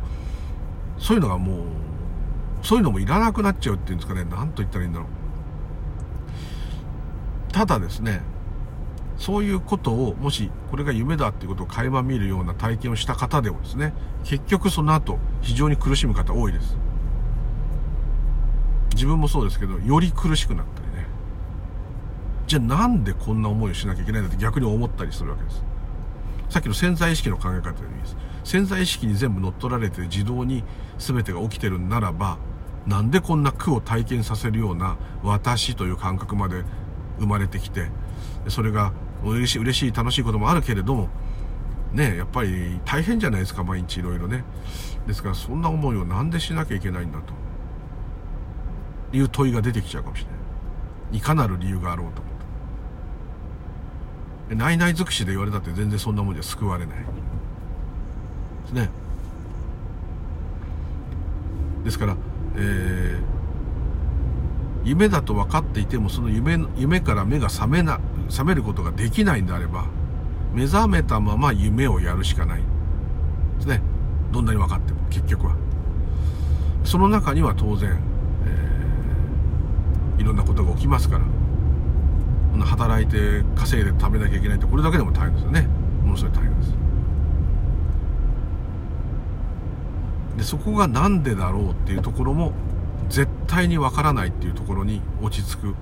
[0.98, 1.58] そういうのがもう
[2.62, 4.24] そういうのもいらなくなっちゃうっていうんですかね。
[4.24, 5.08] 何と言ったらいいんだろう。
[7.52, 8.22] ただですね
[9.18, 16.76] そういうことをもしこれが夢だっていうことを垣間見るような体験をした方でもですね結局その後非常に苦しむ方多いです。
[18.96, 21.06] 自分もそうですけどより苦しくなったりね。
[22.46, 25.62] じゃあなんでこんな思いをしなきゃいけないんだって逆に思ったりするわけです。
[26.48, 28.16] さっきの潜在意識の考え方でいいです。
[28.44, 30.64] 潜在意識に全部乗っ取られて自動に
[30.98, 32.38] 全てが起きてるならば
[32.86, 36.62] なんでこんな苦を体験させるような私という感覚まで
[37.18, 37.90] 生まれてきて
[38.48, 38.92] それが
[39.24, 41.08] 嬉しい嬉しい楽しいこともあるけれども
[41.92, 44.44] ねやっぱり大変じゃないですか毎日いろいろね。
[45.08, 47.45] ですからそんな思いをなんでしなきゃいけないんだと。
[49.12, 50.32] いう問いが出てきちゃうかもしれな
[51.14, 51.18] い。
[51.18, 52.34] いかなる理由があろうと思っ
[54.48, 54.54] て。
[54.54, 56.98] 内々尽くしで言われたって全然そんなもんじゃ救われない。
[56.98, 57.04] で
[58.68, 58.90] すね。
[61.84, 62.16] ですから
[62.56, 69.84] えー、夢だと分かっていてもその夢夢から目が覚めな覚めることができないんであれば
[70.52, 72.62] 目覚めたまま夢をやるしかない。
[73.58, 73.82] ですね。
[74.32, 75.56] どんなに分かっても結局は。
[76.84, 77.98] その中には当然、
[80.18, 81.24] いろんなことが起きますから。
[82.64, 85.68] 働いて稼いで食べなきゃいけないってこれだけでも大変ですよね。
[86.02, 86.74] ものすごい大変です。
[90.38, 92.52] でそこが何でだろうっていうところも
[93.08, 95.74] 絶対にわからないっていうところに落ち着く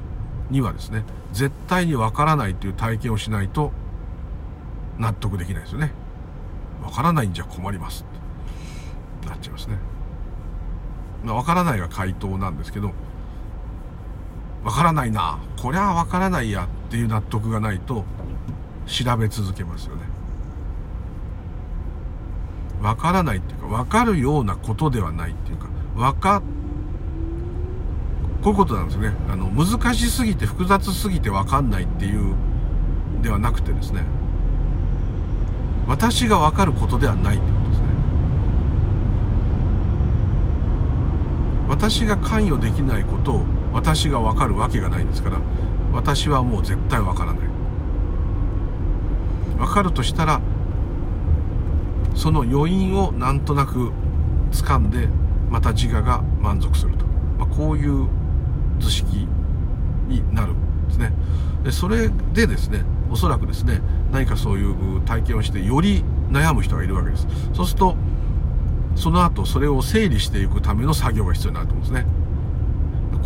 [0.50, 3.72] にはですね絶対にわからないっていう体験をしないと
[4.98, 5.92] 納得できないですよね。
[6.82, 8.04] わからないんじゃ困ります
[9.20, 9.78] ってなっちゃいますね。
[11.24, 12.92] わからないが回答なんですけど
[14.64, 18.04] わからないなこりゃわからないやっていう納得がないと
[18.86, 20.14] 調べ続けますよね
[22.84, 26.42] わからないっていうか、わかるようなことではないっていうか、わか、
[28.42, 29.14] こういうことなんですね。
[29.30, 32.34] あの、難しすぎて複雑すぎてわかんないっていう、
[33.22, 34.02] ではなくてですね、
[35.88, 37.86] 私がわかることではないってことですね。
[41.70, 45.38] 私が関与できないことを私がわかるわけがないんですから、
[45.92, 47.48] 私はもう絶対わからない。
[49.58, 50.40] わかるとしたら、
[52.14, 53.92] その余韻をなんとなく
[54.52, 55.08] 掴んで
[55.50, 57.04] また自我が満足すると、
[57.38, 58.08] まあ、こういう
[58.78, 59.28] 図式
[60.08, 61.12] になるんですね。
[61.64, 63.80] でそれでですねおそらくですね
[64.12, 67.26] 何かそういう体験をしてより悩む人がいるわけです。
[67.52, 67.96] そうすると
[68.94, 72.23] その後それを整理していくための作業が必要になると思うんですね。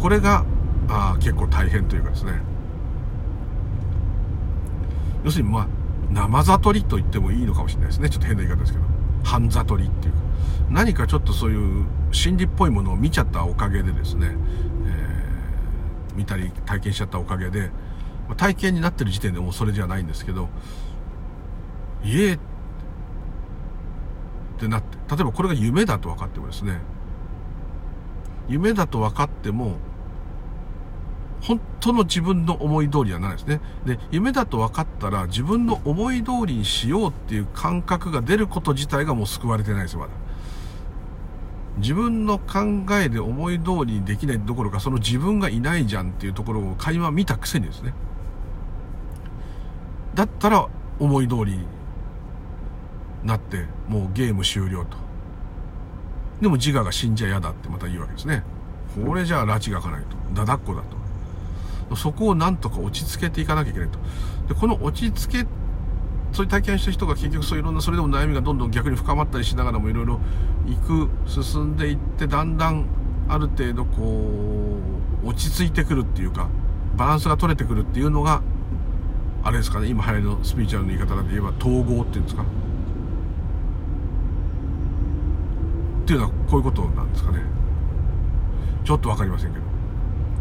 [0.00, 0.44] これが
[0.88, 2.40] あ結構大変というかですね
[5.24, 5.68] 要するにまあ
[6.11, 8.08] 生悟りと言ってもいいのかもしれないですね。
[8.08, 8.84] ちょっと変な言い方ですけど。
[9.24, 10.18] 半悟りっていうか。
[10.70, 14.37] 何かちょっとそういう心理っぽいものを見ちゃったおかげでですね、
[14.87, 17.70] えー、見たり体験しちゃったおかげで、
[18.37, 20.48] 体験になってる時点でもうそれじゃないんですけど、
[22.02, 22.38] 家っ
[24.58, 26.80] てなって、例えばこれが夢だと分かってもですね、
[28.48, 29.76] 夢だと分かっても、
[31.40, 33.61] 本当の自分の思い通りにはならないですね。
[33.87, 40.12] で、夢だと分かったら自分の思い通りにしようっていう感覚が出ること自体がもう救われてないですよ、まだ。
[41.79, 47.94] 自分の考えで思い通りにできないどころか、その自分がいないじゃんっていうところを会話見たくせにですね。
[50.14, 50.66] だったら
[50.98, 51.64] 思い通りに
[53.24, 54.96] なって、もうゲーム終了と。
[56.40, 58.42] でも自我が死んじゃ嫌だってまた言うわけですね。
[59.05, 60.16] これじゃあ拉致が開かないと。
[60.35, 60.97] だだっこだと。
[61.96, 63.98] そこをなんとか落ち着けていかなきゃいけないと。
[64.48, 65.46] で、この落ち着け、
[66.33, 70.20] そういう体験した人が結局そういろんな、それでも悩みがどんどん逆に深まったりしながらもいろいろ
[70.66, 72.87] 行く、進んでいって、だんだん
[73.29, 74.79] ある程度こ
[75.24, 76.48] う、落ち着いてくるっていうか、
[76.96, 78.42] バランスが取れてくるっていうのが、
[79.44, 82.42] あれですかね、今流行りのスピーチュアルの言い方で言えば統合っていうんですか。
[82.42, 82.44] っ
[86.07, 87.42] ていうのはこういうことなんですかね。
[88.85, 89.67] ちょっとわかりませんけど。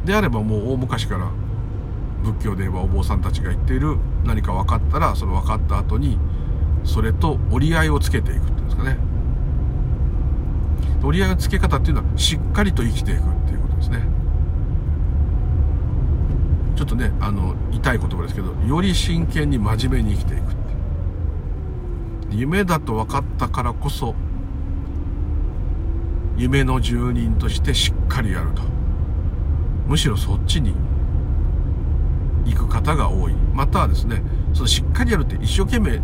[0.05, 1.31] であればもう大昔から
[2.23, 6.17] 仏教で言えばお坊さんたちが言っている何か分かったらその分かった後に
[6.83, 8.97] それと折り合いをつけていくっていうんですかね。
[11.03, 14.01] 折り合いのつけ方っていうのはしっかりと生きていくっていうことですね。
[16.75, 20.57] ちょっとねあの痛い言葉ですけどより真剣に真面目に生きていくて
[22.31, 24.15] 夢だと分かったからこそ
[26.37, 28.76] 夢の住人としてしっかりやると。
[29.87, 30.73] むしろそっちに
[32.45, 33.33] 行く方が多い。
[33.53, 34.21] またはですね
[34.53, 35.99] そのしっかりやるって一生懸命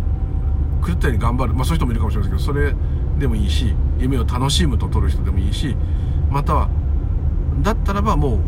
[0.86, 2.74] 狂ったように頑張る、まあ、そういう人もいるかもしれませんけどそれ
[3.20, 5.76] でもいいし夢を楽しむと取る人でもいいし
[6.30, 6.70] または
[7.62, 8.40] だったらばもう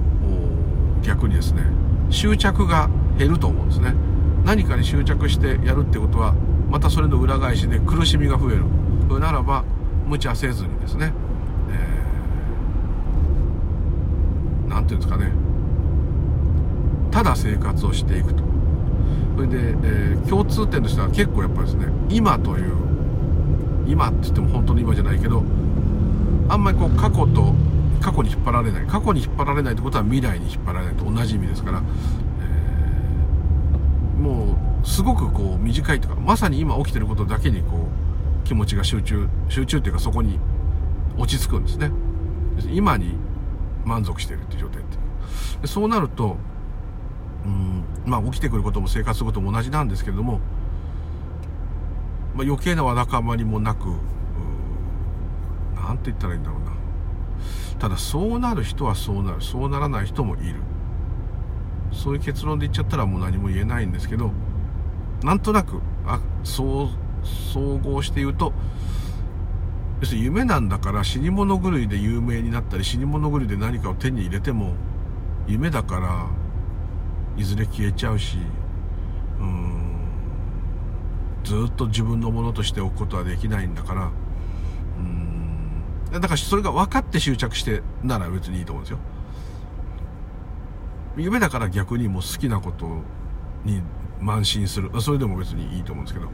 [1.05, 1.61] 逆にですね
[2.09, 3.93] 執着が減ると思うんですね。
[4.43, 6.33] 何かに執着してやるってことは
[6.69, 8.65] またそれの裏返しで苦しみが増える。
[9.19, 9.63] ならば
[10.05, 11.13] 無茶せずにですね
[14.75, 15.31] 何、て言うんですかね。
[17.11, 18.43] ただ生活をしていくと。
[19.35, 22.73] それで、えー、共通点としては結構やっぱりですね今という
[23.85, 25.43] 今って言っても本当に今じゃないけど
[26.47, 27.53] あんまりこう過去と
[28.01, 31.81] 過去に引っ張られない過去に引っ張られないってことは未来に引っ張られないと同じ意味ですから、
[32.39, 37.87] えー、もうすごくこう短いとかまさに今起きてることだけにこ
[38.43, 40.39] う気持ちが集中集中っていうかそこに
[41.17, 41.91] 落ち着くんですね。
[42.71, 43.17] 今に
[43.85, 45.61] 満足してるっていう状態っていう。
[45.61, 46.37] でそうなると
[47.45, 50.39] うんまあ起きてくることも生活することも同じなんですけれども、
[52.35, 53.87] まあ、余計なわだかまりもなく
[55.75, 56.65] 何て言ったらいいんだろうな。
[57.79, 59.41] ただそうなる人はそうなる。
[59.41, 60.61] そうならない人もいる。
[61.91, 64.31] そういう結論で言っちゃったらもう何も言えないんですけど
[65.23, 66.89] なんとなくあそう
[67.25, 68.53] 総合して言うと
[70.01, 74.73] 要するに夢なんだから死に物狂いで有名になったり死に物狂いで何かを手に入れても
[75.47, 76.27] 夢だから
[77.37, 78.37] いずれ消えちゃうし
[79.39, 79.91] うん
[81.43, 84.11] ずっと自分のものとしておくことはできないんだから
[84.97, 85.55] うん
[86.11, 88.99] だからそれが分かって執着してなら別にいいと思うんですよ。
[91.17, 93.01] 夢だから逆にもう好きなこと
[93.63, 93.81] に
[94.21, 94.91] 慢心する。
[95.01, 96.29] それでも別にいいと思うんですけど。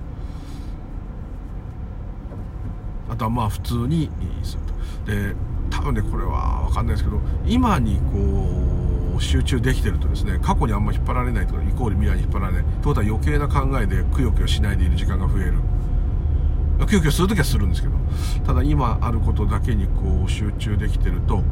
[3.11, 4.09] あとはまあ普通に
[4.41, 4.61] する
[5.05, 5.11] と。
[5.11, 5.35] で
[5.69, 15.53] 多分ねこれは分かんないですけど今にこう集中できてるとですね過去にあんま引っ張られないとかイコール未来に引っ張られないってことは余計な考えでくよくよしないでいる時間が増える。
[16.89, 17.93] 急遽する時はするんですけど
[18.45, 21.43] ただ今あることだけにこう集中できてると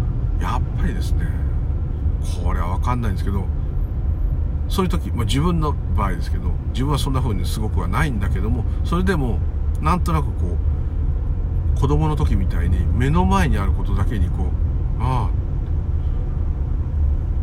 [0.41, 1.27] やっぱりですね
[2.43, 3.45] これは分かんないんですけど
[4.69, 9.39] そういう時、まあ、自分の場合ですけど自分はそんな風にすごくはないんだけどもそれでも
[9.81, 10.78] なんとなくこう
[11.79, 14.47] 子供の時みたいに目の前にあることだけにこう
[15.01, 15.29] ああ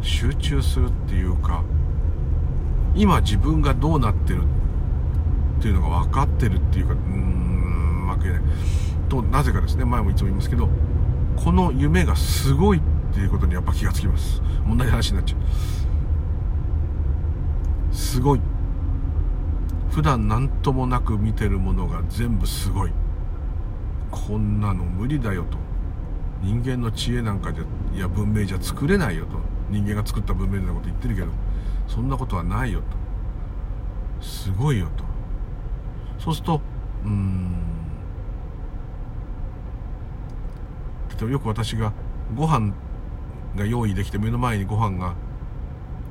[0.02, 1.64] 集中するっていうか
[2.94, 4.42] 今自分がどうなってる
[5.58, 8.28] っていうのが分かってるっていうかうんわけ
[9.08, 10.68] となぜかですね前もいつも言いますけど
[11.36, 12.80] この夢がすごいっ
[13.14, 14.42] ていうことにやっぱ気がつきます。
[14.64, 15.36] 問題話になっちゃ
[17.90, 17.94] う。
[17.94, 18.40] すごい。
[19.90, 22.92] 普段何ともなく見てるものが全部すごい。
[24.16, 25.58] こんなの無理だよと。
[26.42, 27.64] 人間の知恵なんかじゃ
[27.94, 29.38] いや文明じゃ作れないよと。
[29.70, 31.28] 人間が作った文明のこと言ってるけど
[31.88, 34.24] そんなことはないよと。
[34.24, 35.04] すごいよと。
[36.18, 36.60] そうすると
[37.04, 37.56] うん。
[41.16, 41.92] とよく私が
[42.34, 42.74] ご飯
[43.56, 45.14] が用意できて目の前にご飯が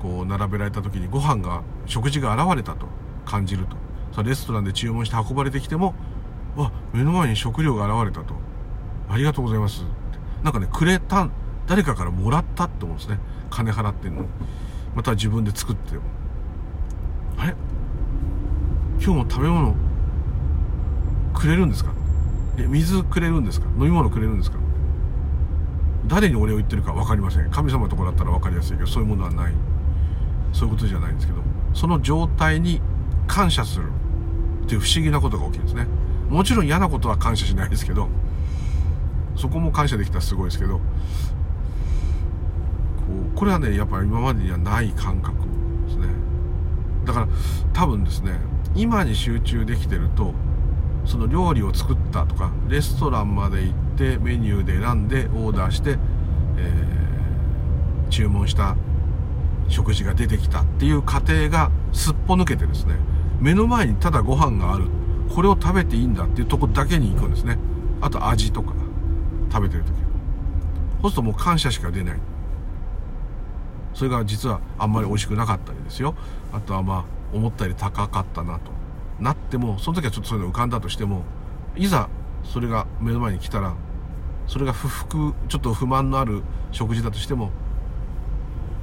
[0.01, 2.87] こう並べられた時にご飯が食事が現れたと
[3.25, 3.77] 感じると。
[4.13, 5.93] さレストランで注文して運ばれてきても
[6.55, 8.35] わ目の前に食料が現れたと。
[9.09, 9.83] ありがとうございます。
[9.83, 9.91] って
[10.43, 11.29] なんかねくれた
[11.67, 13.19] 誰かからもらったって思うんですね。
[13.49, 14.25] 金払ってんの。
[14.95, 16.01] また自分で作っても
[17.37, 17.55] あれ？
[18.99, 19.75] 今日も食べ物
[21.33, 21.93] くれるんですか？
[22.57, 23.67] え水くれるんですか？
[23.77, 24.57] 飲み物くれるんですか？
[26.07, 27.51] 誰にお礼を言ってるか分かりません。
[27.51, 29.53] 神様のとこだったら分かりやすいけどそういうものはない。
[30.53, 31.41] そういうことじゃないんですけど
[31.73, 32.79] その状態に
[33.27, 33.89] 感謝する
[34.63, 35.87] っていう不思議なことが起きるんですね。
[36.29, 38.09] もちろん嫌なことは感謝しないですけど
[39.35, 40.81] そこも感謝できたらすごいですけどこ
[43.33, 45.37] うこれはねやっぱり今までにはない感覚
[45.87, 46.07] ですね。
[47.05, 47.27] だから
[47.73, 48.39] 多分ですね
[48.75, 50.33] 今に集中できてると
[51.05, 55.97] その料理を作ったとかレストランまで行ってメニューで選んでオーダーして、
[56.57, 58.75] えー、注文した
[59.67, 62.95] 食事が出てきたっていう過程がすっぽ抜けてですね
[63.39, 64.85] 目の前にただご飯がある。
[65.33, 67.57] これを食べていいんだっていうとこだけに行くんですね。
[68.01, 68.73] あと味とか
[69.51, 69.93] 食べてる時。
[71.01, 72.19] そうするともう感謝しか出ない。
[73.93, 76.15] それが実はあんまり美味しくなかったりですよ。
[76.51, 78.75] あとはまあ思ったより高かったなと。
[79.19, 81.23] なってもその時はちょっとそういうの浮かんだとしても
[81.75, 82.09] いざ
[82.43, 83.75] それが目の前に来たら
[84.47, 87.51] それが不服ちょっと不満のある食事だとしても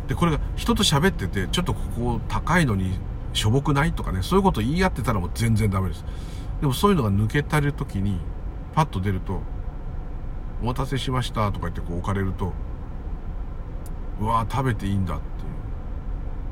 [0.09, 2.99] でこれが人と喋っててちょっとここ高いのに
[3.33, 3.93] しょぼくない？
[3.93, 6.05] とかねそういうこと言い合ってたらもう全然ダメです。
[6.61, 8.21] でもそういうのが抜けたる時に
[8.75, 9.43] パッと出ると
[10.63, 12.53] 「お待たせしました」とか言ってこう置かれると
[14.21, 15.29] うわー食べていいんだってい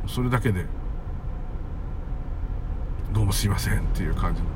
[0.06, 0.08] う。
[0.08, 0.66] それだけで
[3.12, 4.48] どうもすいませんっていう感じの。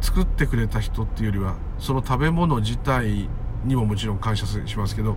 [0.00, 3.28] 作ってくれた人っていうよりはその食べ物自体
[3.64, 5.16] にももちろん感謝しますけど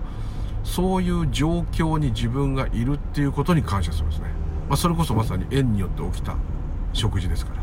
[0.63, 4.29] そういう状況に自分がいるっていうことに感謝するんですね、
[4.67, 6.35] まあ、それこそまさに縁によって起きた
[6.93, 7.61] 食事ですから。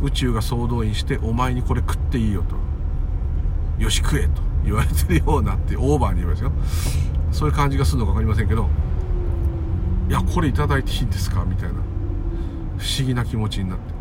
[0.00, 3.82] 宇宙が総動員してお前にこれ食っていいよと。
[3.82, 4.42] よし食えと。
[4.64, 6.52] 言われてるようなってオーバーに言いますよ。
[7.32, 8.68] そういう感じがするのか分かりませんけど。
[10.08, 11.44] いやこれ頂いていいんですか？
[11.44, 11.74] みたいな。
[12.78, 13.84] 不思議な気持ちになって。
[13.88, 13.92] だ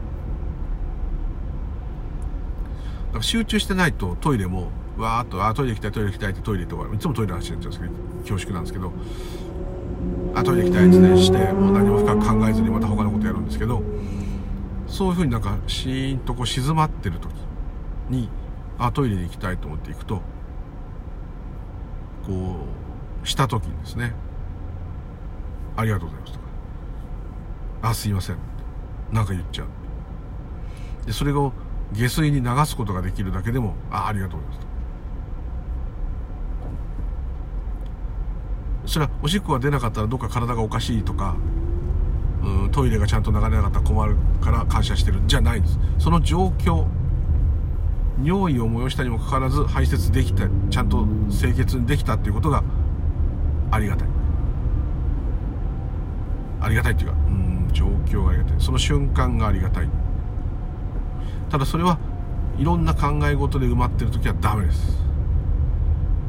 [3.14, 8.92] から集中してないとトイレもわーっとあトイレ行きたいトイレ行きたいってトイレ行って終わるいつもトイレの話になっちゃうんですけど恐縮なんですけど。
[10.38, 13.82] あトイレ行きたいってしてもう何も深く考えずにまた他のことやるんですけど
[14.88, 17.34] そういうふうになんかシーンとこう静まってる時
[18.10, 18.30] に
[18.78, 20.22] あトイレに行きたいと思って行くと
[22.28, 22.58] こ
[23.24, 24.14] うした時にですね
[25.76, 26.46] ありがとうございますとか
[27.82, 28.38] あすいません
[29.12, 29.68] なんか言っちゃう。
[31.08, 31.52] でそれを
[31.94, 34.67] 下水に流すことができるだけでもあありがとうございます
[38.88, 41.36] それはおしっこが出なかったらどっか体がおかしいとか
[42.42, 45.22] うんトイレがちゃんと流れなかったら困るから感謝してる。
[45.28, 45.78] じゃないんです。
[46.00, 46.86] その状況
[48.24, 52.64] 尿意を催したにもかかわらず排泄できたちゃんと清潔にできたっていうことが
[53.70, 54.08] ありがたい。
[56.62, 58.56] ありがたいっていうかうん状況がありがたい。
[58.60, 59.90] その瞬間がありがたい。
[61.50, 62.00] ただそれは
[62.58, 64.98] いろんな考え事で埋まってる時はダメです。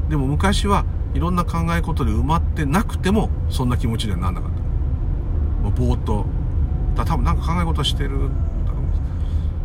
[0.09, 0.85] でも昔は
[1.15, 4.59] いろんな考え事で埋まってなくてもそんな気持ちにはなんなかった。
[5.63, 6.27] もうぼーっと
[6.95, 9.03] だ多分なんか考え事してるんだと思うんです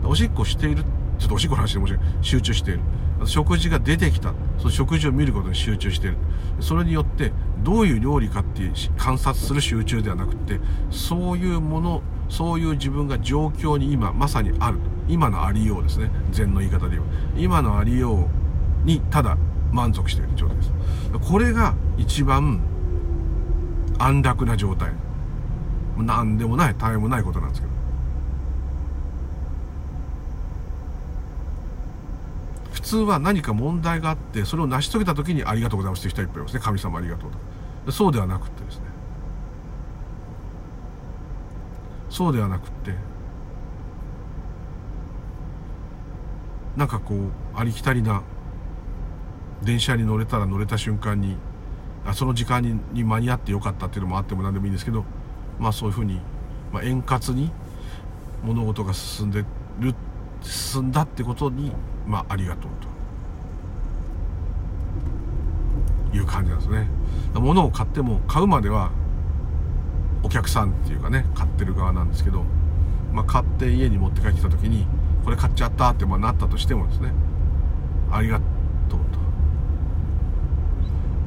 [0.08, 0.84] おしっこしている
[1.20, 2.14] ちょっとおしっこの話でもし訳ない。
[2.22, 2.80] 集中している
[3.26, 6.18] 食事が出てきたその食事を見ることに集中している。
[6.60, 7.32] それによって
[7.64, 10.60] どういう料理かっていう観察する集中ではなくて
[10.92, 14.80] そういうものそういう自分が状況に今まさにある。
[15.08, 16.10] 今のありようですね。
[16.32, 17.06] 禅の言い方で言えば。
[17.40, 18.30] 今のありよ
[18.84, 19.38] うにただ
[19.74, 20.72] 満足している状態です。
[21.30, 22.62] これが一番
[23.98, 24.92] 安楽な状態。
[25.98, 27.74] 何でもない大変もないことなんですけど。
[32.72, 36.60] 普通は何か問題があってそれを成し遂げた時にありがとうございますという人はいっぱいいますね。
[36.60, 37.32] 神様ありがとう
[37.86, 38.84] とそうではなくてですね。
[42.10, 42.94] そうではなくって
[46.76, 47.18] なんかこう
[47.56, 48.22] ありきたりな
[49.64, 51.38] 電車に乗れたら乗れた瞬間に
[52.06, 55.06] あその時間にに間に合ってよかったっていうのもあっても何でもいいんですけど
[55.60, 56.20] まあそういうふうに、
[56.72, 57.52] まあ、円滑に
[58.44, 59.46] 物事が進んで
[59.80, 59.96] る
[60.42, 61.72] 進んだってことに、
[62.06, 62.94] まあ、ありがとうと。
[66.14, 66.88] いう感じなんですね。
[67.34, 68.92] 物を買っても買うまでは
[70.22, 72.44] お客さんっていうかね買ってる側なんですけど、
[73.12, 74.86] まあ、買って家に持って帰ってきた時に
[75.26, 77.12] これ買っちゃったってまあなったとしてもですね
[78.12, 78.63] ありがとう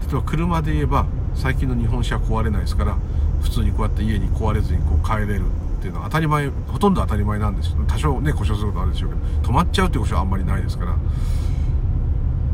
[0.07, 2.97] 例えば車で言えば最近の日本車は壊れないですから
[3.43, 5.43] 普通にこうやって家に壊れずにこう帰れる
[5.79, 10.97] っていうのは当たり前ほとんど当たり前なんです多少ね故障することあるでしょうけど止まっちゃうっていうことはあんまりないですから。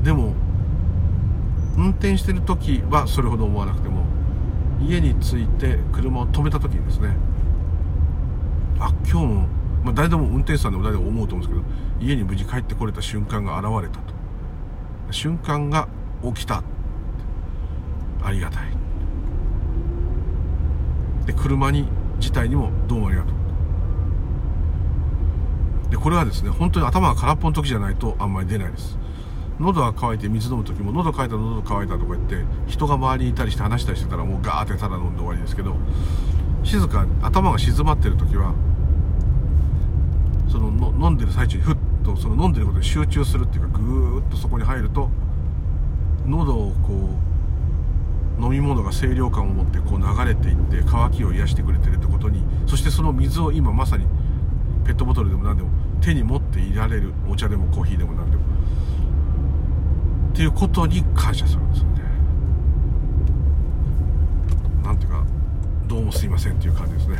[0.02, 0.34] でも
[1.76, 4.04] 運転してる時はそれほど思わなくても
[4.80, 7.16] 家に着いて車を止めた時にですね
[8.80, 9.34] あ今日も、
[9.84, 14.12] まあ、誰でも運転手さんでも誰でも思うと思うんですけど家に無事帰ってこれた瞬間が現れたと。
[15.12, 15.88] 瞬間が
[16.24, 16.62] 起きた
[18.24, 18.64] ありがたい。
[21.26, 23.32] で車に自体にもどうもありがとう。
[25.90, 28.98] でこれはですね本当に頭が空っぽの時じゃないとあんまり出ないです。
[29.60, 35.76] 喉が渇いて水飲む時も喉渇いた喉渇いたとか言って人が周りにいたりして話したりしてたらもうガーってただ飲んで終わりですけど
[36.64, 38.54] 静かに頭が静まってる時は
[40.48, 45.10] そのの飲んでる最中にふっとその飲んでることに集中するっていうかぐーっとそこに入ると
[46.26, 47.31] 喉をこう
[48.40, 54.06] 飲み物が清涼感を持ってこう流れていって渇きを癒してくれてるってことにそしてその水を今まさに
[54.84, 55.70] ペットボトルでも何でも
[56.00, 58.42] 手に持っていられるお茶でもコーヒーでも何でも
[60.32, 62.02] っていうことに感謝するんですよね。
[64.82, 65.24] なんていうか
[65.86, 67.18] どうもすいませんっていう感じですね。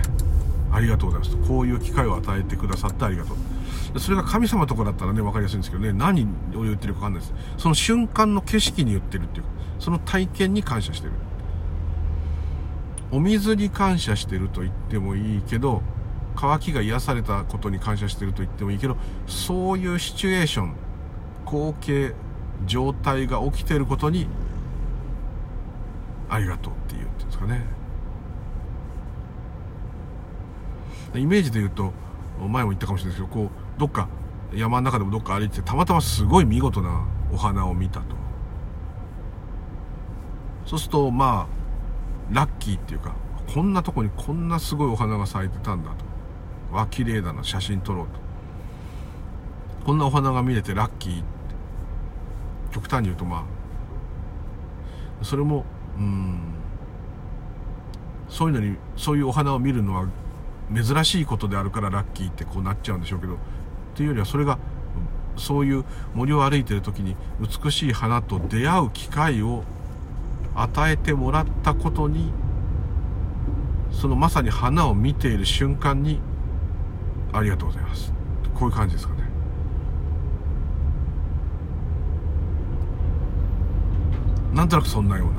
[0.73, 1.47] ありがとうございますと。
[1.47, 4.01] こういう機会を与えてくださってありがとう。
[4.01, 6.23] それが神様とかだったらね分かりやすいんですけどね何
[6.55, 7.35] を言ってるか分かんないです。
[7.59, 9.51] その瞬間の景色に言ってるっていうか
[9.83, 11.13] その体験に感謝してる。
[13.11, 15.83] お水に感謝してると言ってもいいけど
[16.35, 20.75] 乾きが癒されたことに感謝してると言ってもいいけどそういうシチュエーション
[21.45, 22.15] 光景
[22.65, 24.29] 状態が起きてることに
[26.31, 27.67] ありがとうっていうっていうんですかね。
[31.15, 31.93] イメージで言うと
[32.39, 34.09] 前も言ったかもしれないですけどこうどっか
[34.55, 38.22] 山の中でもどっか歩いてたまたますごい見事なお花を見たと。
[40.67, 41.49] そうするとま
[42.31, 43.15] あラッキーっていうか
[43.53, 46.13] こんなとこにこんなすごいお花が咲いてたんだと。
[46.75, 48.23] わ綺麗だな写真撮ろうと。
[49.85, 51.23] こんなお花が見れてラッキー
[52.73, 53.45] 極端に言うとま
[55.21, 55.65] あそれも
[55.99, 56.41] うん
[58.29, 60.07] そういうのにそういうお花を見るのは
[60.75, 63.37] 珍しいことであるからラッキーってこうなっちゃうんでしょうけどっ
[63.95, 64.59] ていうよりはそれが
[65.37, 65.85] そういう
[66.15, 69.65] 森を歩いてる時に美しい花と出会う機会を
[70.55, 72.33] 与えてもらったことに
[73.91, 76.21] そのまさに花を見ている瞬間に
[77.33, 78.13] ありがとうございます。
[78.55, 79.23] こういう感じですかね。
[84.53, 85.33] なんとなくそんなような。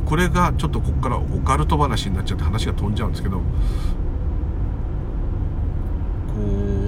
[0.00, 3.40] これがちょっとここからオカルト話になっちゃって話が飛んじゃうんですけど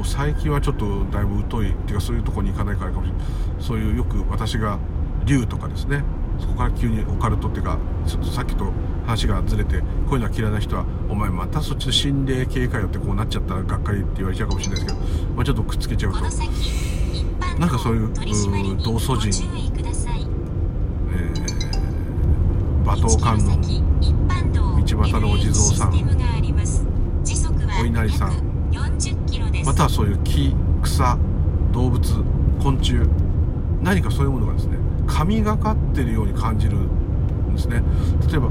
[0.04, 3.26] 最近はちょっとだいぶ疎いっていうかそういうとこに行かないからかもしれない
[3.60, 4.78] そういうよく私が
[5.24, 6.04] 竜とかですね。
[6.38, 8.70] そこから急にオカルトっていうかちょっとさっきと
[9.06, 16.18] 話がずれてこういうのは嫌いな人は「お前またそっちの心霊系かよ」ってこうなっちゃったらがっかりって言われちゃうかもしれないですけど、まあ、ちょっとくっつけちゃうと。
[17.58, 18.12] なんかそういう
[18.84, 23.62] 同祖人、えー、馬頭観音
[24.86, 25.92] 道端のお地蔵さん
[27.80, 28.55] お稲荷さん
[29.66, 30.54] またはそういう木
[30.84, 31.18] 草
[31.72, 32.00] 動物
[32.62, 32.94] 昆虫
[33.82, 37.82] 何かそういうものがですね神がかってるように感じるんですね。
[38.30, 38.48] 例えば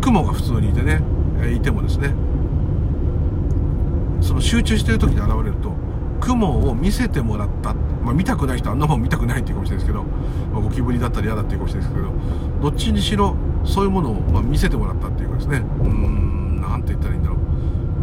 [0.00, 1.00] 雲が普通にいてね
[1.54, 2.12] いてもですね
[4.20, 5.72] その集中してる時に現れると
[6.20, 10.02] 雲を見せてもらった、まあ、見たくない人あんなもん見たくないっていうかもしれないですけど、
[10.52, 12.12] まあ、ゴキブリだったら嫌だっていうかもしれないですけど
[12.62, 15.58] どっちにしろそういうものを、ま見せてもらったっていうかですね。
[15.58, 17.38] うんなんて言ったらいいんだろう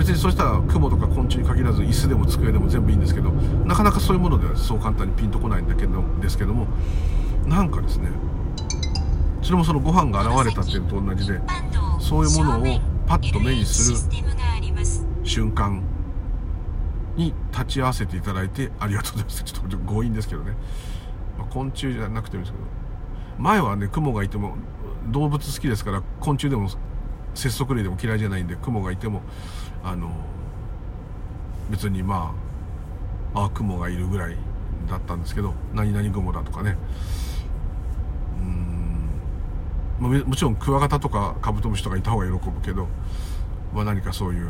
[0.09, 6.65] 別にそうしたら雲とか昆虫に限らず椅子でも机でも全部いいんですけどなかなかそういうものではそう簡単にピンとこないんだけどですけども
[7.45, 8.09] なんかですね
[9.43, 11.39] それもそのご飯が現れたっていうのと同じで
[11.99, 13.97] そういうものをパッと目にする
[15.23, 15.83] 瞬間
[17.15, 19.43] に立ち会わせていただいてありがとうございます。
[19.43, 20.53] ちょっと強引ですけどね、
[21.37, 22.79] まあ、昆虫じゃなくてもいいですけど。
[23.37, 24.57] 前はね雲がいても
[25.11, 26.69] 動物好きですから昆虫でも
[27.35, 29.21] 節足類でも嫌いじゃないんで雲がいても
[29.83, 30.11] あの
[31.69, 32.33] 別にま
[33.33, 34.35] ああ雲がいるぐらい
[34.89, 36.77] だったんですけど何々雲だとかね。
[40.01, 40.23] うん。
[40.25, 42.87] もちろんクワガタとかカブトムシとかいた方が喜ぶけど、
[43.73, 44.47] まあ、何かそういう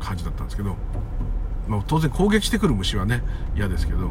[0.00, 0.76] 感じだったんですけど、
[1.68, 3.22] まあ、当然攻撃してくる虫はね
[3.54, 4.10] 嫌ですけどあの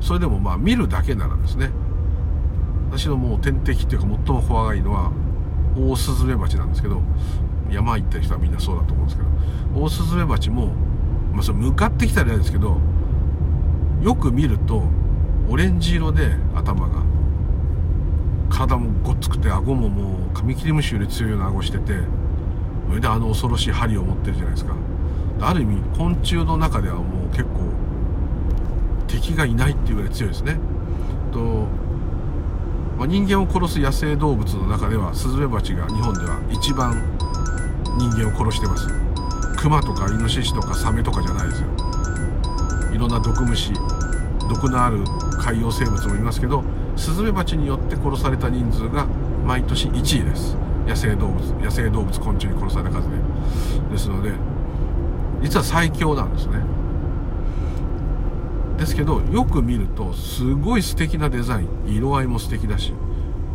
[0.00, 1.70] それでもまあ見るだけならですね
[2.90, 5.12] 私のもう天敵っていうか最も怖がいのは
[5.76, 7.02] オオスズメバチなんですけど
[7.70, 10.68] 山行った人はみんなそうだと思うんですけどオオスズメバチも、
[11.32, 12.78] まあ、それ向かってきたら嫌ですけど
[14.02, 14.84] よく見ると
[15.48, 17.02] オレンジ色で頭が
[18.48, 21.94] 体もごっつくて顎ももうカミキリムシより強いような顎してて
[22.88, 24.74] それであの恐ろしい針を持ってるじゃないですか。
[25.40, 27.72] ある意味昆虫の中ではもう結構
[29.06, 30.58] 敵がいないっていうぐらい強いですね。
[31.32, 31.66] と、
[32.96, 37.02] まあ、人間を殺す野生動物の中ではスズメバチが日本では一番
[37.96, 38.88] 人間を殺してます。
[39.56, 41.68] クマとかイノシシとかサメとかじゃないですよ。
[42.94, 43.72] いろんな毒虫
[44.48, 45.02] 毒のある
[45.40, 46.62] 海洋生物もいますけど
[46.96, 49.06] スズメバチによって殺された人数が
[49.44, 50.56] 毎年1位です。
[50.86, 53.16] 野生動物野生動物昆虫に殺された数で。
[53.90, 54.32] ですので
[55.42, 56.60] 実は最強なんですね。
[58.78, 61.68] ですけどよく見るとすごい素敵なデザイン。
[61.86, 62.92] 色合いも素敵だし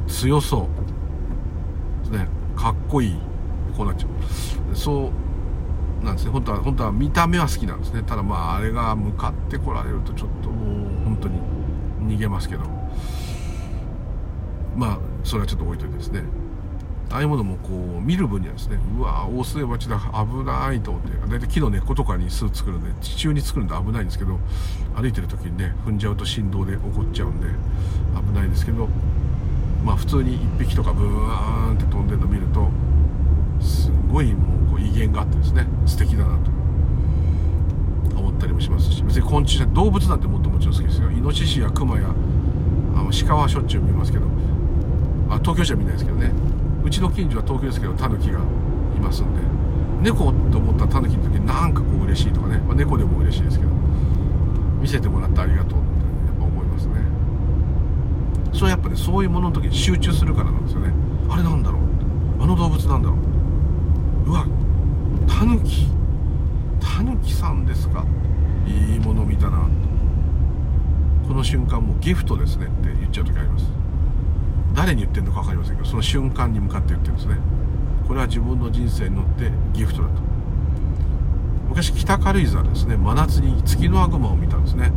[0.07, 2.11] 強そう。
[2.11, 3.30] ですねかっこいい。
[3.81, 4.75] こうなっちゃう。
[4.75, 5.11] そ
[6.01, 6.31] うなんですね。
[6.31, 8.03] 本当は本当は見た目は好きなんですね。
[8.03, 11.39] ただまああれが向かってこられるとちょっともう本当に
[12.15, 12.63] 逃げますけど。
[14.75, 16.23] まあそれはちょっと置いといてですね。
[17.09, 21.09] ああいうものもこう見る分にはですねうわオオスズメバチだ危ないと思って。
[21.27, 24.39] 大体木の根っことかに巣作るんで地中に作るんで危ないんですけど
[24.95, 27.47] 歩いてる時にね踏んじゃうと振動で起こっちゃうんで
[28.15, 28.87] 危ないですけど
[29.83, 32.69] まあ普通に1匹とかブーンって飛んでるの見ると
[34.11, 36.37] ごいもうこう威厳があってですね素敵だな
[38.13, 41.09] と思ったりもしますし別に昆虫動物なんてもっともちろん好きですよ。
[41.09, 42.09] イノシシやクマや
[42.95, 44.25] あの鹿はしょっちゅう見ますけど
[45.29, 46.31] あ東京市は見ないですけどね。
[46.83, 48.41] うちの近所は東京ですけどタヌキがい
[48.99, 49.41] ますんで
[50.01, 53.71] 猫と思ったタヌキの時なんかこう嬉しいとかね、まあ、猫でも嬉しいですけど
[54.81, 56.93] 見せてもらってありがとうってやっぱ思いますね。
[58.51, 60.91] それはやっぱねそういうものの時に集中するからなんですよね。
[61.29, 61.81] あれなんだろう
[62.43, 63.20] あの動物なんだろう。
[64.31, 64.45] うわ
[65.27, 65.87] タヌキ。
[66.79, 68.05] タヌキさんですか。
[68.65, 69.67] いいもの見たな
[71.27, 73.65] この瞬間もうギフトですねって言っちゃう時あります。
[74.73, 77.35] 誰に言ってるのか分かりませんけどその瞬間に向かって言ってるんですね。
[78.07, 80.13] これは自分の人生に乗ってギフトだと。
[81.67, 82.95] 昔北軽井沢ですね。
[82.95, 84.91] 真夏に月の悪魔を見たんですね。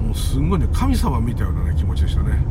[0.00, 2.42] もうすんごいね神様見たような、ね、気持ちでしたね。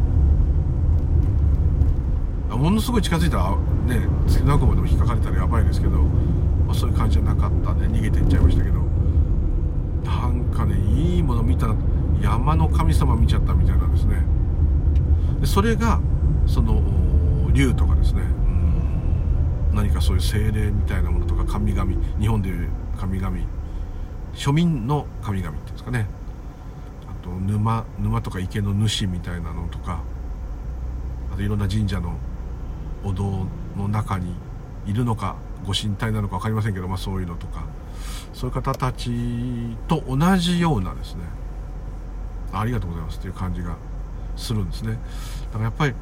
[2.51, 8.79] ものすごい近づいたらね月の悪魔でも引っかかれたらやばいですけど、まあ、そういう感じじゃなかったんで逃げていっちゃいましたけど
[10.03, 11.75] なんかねいいもの見たら
[12.21, 14.23] 山の神様見ちゃったみたいなんですね。
[15.41, 15.99] でそれが
[16.45, 16.81] その
[17.51, 18.21] 竜とかですね。
[19.73, 23.38] 何かそういう精霊みたいなものとか神々日本でいう神々
[24.34, 26.05] 庶民の神々っていうんですかね。
[27.09, 30.01] あと沼沼とか池の主みたいなのとか
[31.34, 32.15] あといろんな神社の
[33.04, 33.45] お堂
[33.78, 34.34] の中に
[34.86, 35.36] いるのか
[35.66, 37.66] ご神体なのか分かりませんけど、まあ、そういうのとか
[38.34, 39.12] そういう方たち
[39.88, 41.22] と同じようなですね
[42.51, 43.78] ありがとうございますっていう感じが
[44.36, 44.97] するんですね。
[45.47, 45.93] だからやっぱり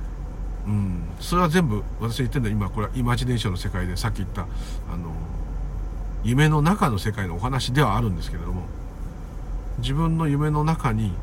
[0.68, 4.46] うんそれは全部私言ってるのは今これはイマジネーションの世界でさっき言ったあ
[4.98, 5.12] の
[6.24, 8.64] 夢の中の世界のお話ではあるんですけれども
[9.80, 11.14] 自分の夢の中に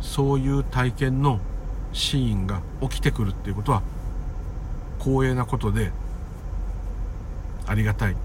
[0.00, 1.40] そういう体験の
[1.92, 3.82] シーンが起きてくるっていうことは
[5.04, 5.92] 光栄なことで
[7.66, 8.16] ありがたい。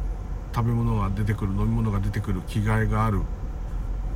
[0.55, 3.21] 食べ物が出てくる飲み物が出てくる着替えがある。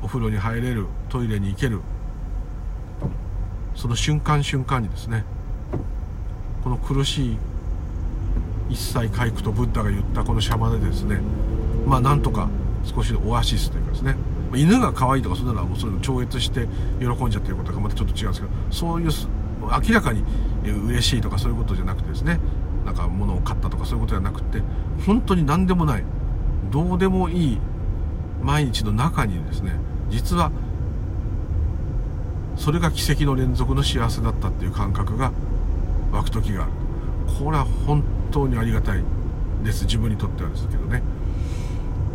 [0.01, 1.81] お風呂に入れるトイレに行ける。
[3.75, 5.25] その瞬間瞬間にですね。
[6.63, 7.37] この苦しい
[8.69, 11.19] 一切回復とブッダが言ったこのシャバでですね。
[11.85, 12.49] まあなんとか
[12.83, 14.15] 少しのオアシスというかですね。
[14.55, 16.67] 犬が可愛いとかそんなのはもうそういうの超越して
[16.99, 19.09] 喜んじゃってることがまたちょっと違うんですけどそういう
[19.61, 20.23] 明らかに
[20.63, 22.39] 嬉しいとかそういうことじゃなくてですね。
[22.85, 24.61] なんか物を買ったとかそういうことじゃなくて
[25.05, 26.03] 本当に何でもない
[26.71, 27.59] どうでもいい
[28.41, 29.79] 毎日の中にですね
[30.09, 30.51] 実は
[32.55, 35.31] それが奇跡の連続の幸せだったっていう感覚が
[36.11, 36.71] 湧く時がある。
[37.39, 39.03] これは本当にありがたい
[39.63, 39.85] です。
[39.85, 41.01] 自分にとってはですけどね。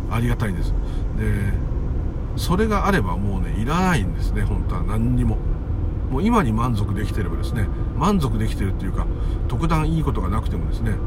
[0.09, 0.73] ありがたいです。
[1.17, 1.53] で
[2.37, 5.37] それがあればもうねいらないんですね本当は何にも。
[6.09, 9.05] もう今に満足できてればですね満足できてるっていうか
[9.47, 10.97] 特段いいことがなくてもですねも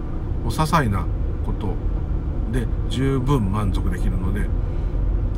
[0.44, 1.06] う些細な
[1.44, 1.74] こと
[2.52, 4.46] で十分満足できるので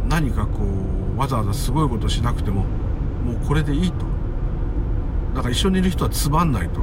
[0.08, 0.64] 何かこ
[1.16, 2.64] うわざわざすごいことしなくても
[3.24, 4.04] もうこれでいいと。
[5.34, 6.80] だから一緒にいる人はつまんないと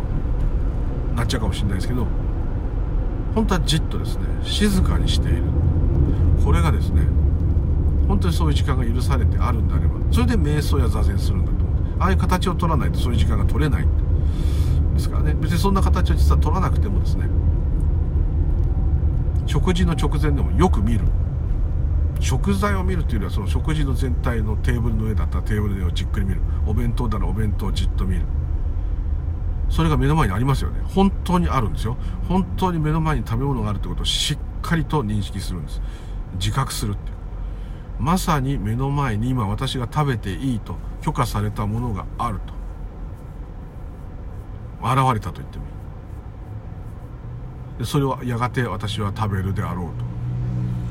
[1.16, 2.06] なっちゃうかもしれないですけど
[3.34, 5.44] 本当はじっとですね静かにしている。
[6.44, 7.04] これがですね
[8.08, 11.61] 本当にそういう時間が許されてあるんであればそれで瞑想や座禅するんだと。
[12.02, 13.86] ああいう形を取らないとそういう時間が取れない。
[14.96, 15.36] ですからね。
[15.36, 17.30] 別にそんな形を実は取らなくてもですね。
[19.46, 21.02] 食事の直前でもよく見る。
[22.20, 26.42] 食材を見るというよりはその食事の全体のテーブルの上だったらテーブルの上をじっくり見る。
[26.66, 28.24] お弁当ならお弁当をじっと見る。
[29.70, 30.80] それが目の前にありますよね。
[30.96, 31.98] 本当にあるんですよ。
[32.28, 35.82] 本当に目の前に食べ物があるってことをしっかりと認識するんです。
[36.40, 37.21] 自覚するっていう。
[38.00, 42.54] まさに目の前に今私が食べていいと許可されたものがあると。
[44.84, 45.72] 現れたと言ってもいい。
[47.80, 50.06] でそれをやがて私は食べるであろうと、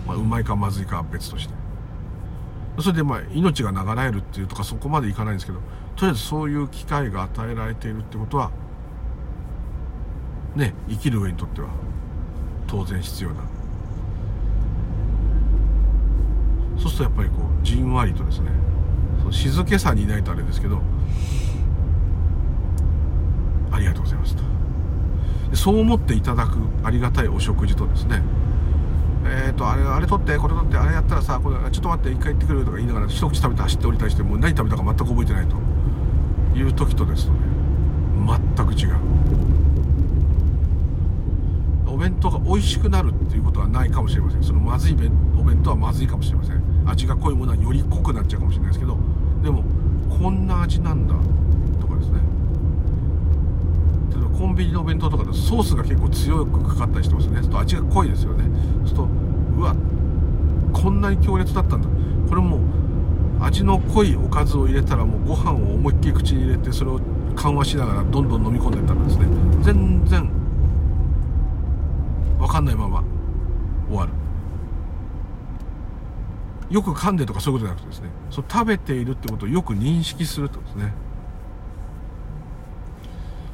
[0.06, 1.54] まあ、うまいかまずいかは別として。
[2.78, 5.58] それでまあ命が流れるっていうとかそこまでいかないんですけど
[5.96, 8.50] とりあえずそういう機会が与えられているってことは
[10.54, 11.68] ね生きる上にとっては
[12.66, 13.42] 当然必要な
[16.80, 18.50] そうするとやっぱりこうじんわりとですね
[19.20, 20.80] その静けさにいないとあれですけど
[23.70, 24.42] ありがとうございますと。
[25.54, 28.22] そう思っていただくありがたいお食事とですね
[29.24, 35.56] えっ、ー、とあれあれ取ってこれ取ってあれやったらさこれちょっと待って一回行ってくるとか言いながら一口食べて走って降りたりしてもう何食べたか全く覚えてないと。
[36.54, 37.34] いう時とですね
[38.56, 38.96] 全く違う。
[41.86, 44.42] お弁当が美味しくなるっていうことはないかもしれません。
[44.42, 44.92] そのまずい
[45.38, 46.62] お弁当はまずいかもしれません。
[46.90, 48.96] 味が濃いものはより濃くなっちゃうかもしれないですけど
[49.42, 49.64] でも
[50.10, 51.14] こんな味なんだ
[51.80, 52.20] とかですね。
[54.10, 57.42] 例えばコンビニのお弁当とかでソースが結構強くかかったりしてますね。
[57.42, 58.44] すと味が濃いですよね。
[58.78, 59.08] そうすると
[59.56, 59.74] うわ
[60.72, 61.88] こんなに強烈だったんだ。
[62.28, 62.58] これも
[63.40, 67.00] 味の濃いおかずを入れたらもうご飯を思いっきり口に入れてそれを
[67.34, 69.26] 緩和しながらどんどん飲み込んでいったらですね
[69.62, 70.30] 全然
[72.38, 73.02] 分かんないまま
[73.88, 74.12] 終わる。
[76.70, 80.92] よく噛んでとかそういうことじゃなくてですねそう食べているってことをよく認識するってことですね。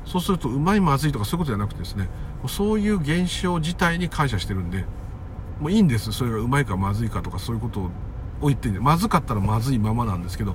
[0.04, 2.08] そうするとうまいまずいとかそういうことじゃなくてですね
[2.46, 4.84] そういう現象自体に感謝してるんで
[5.60, 6.12] もういいんです。
[6.12, 7.90] それがうまいかまずいかとかそういうことを
[8.40, 10.54] 置いてんでまずかったらまずいままなんですけど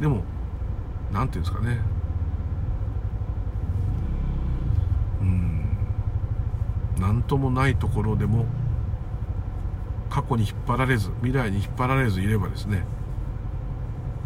[0.00, 0.24] でも
[1.12, 1.78] 何て言うんですかね。
[5.20, 5.78] うん。
[6.98, 8.46] 何ともないところでも
[10.10, 12.84] 過去に引っ張られず未来に引っ張られずいればですね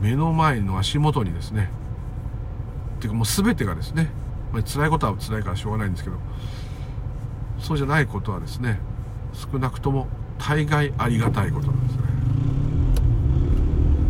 [0.01, 1.71] 目の前の足元にですね
[2.97, 4.11] っていうかもう全てがですね、
[4.53, 6.17] まあ、辛いことは辛いからしょうがないんですけど
[7.59, 8.81] そうじゃないことはですね
[9.33, 10.09] 少なくとも
[10.39, 12.03] 大概ありがたいことなんですね。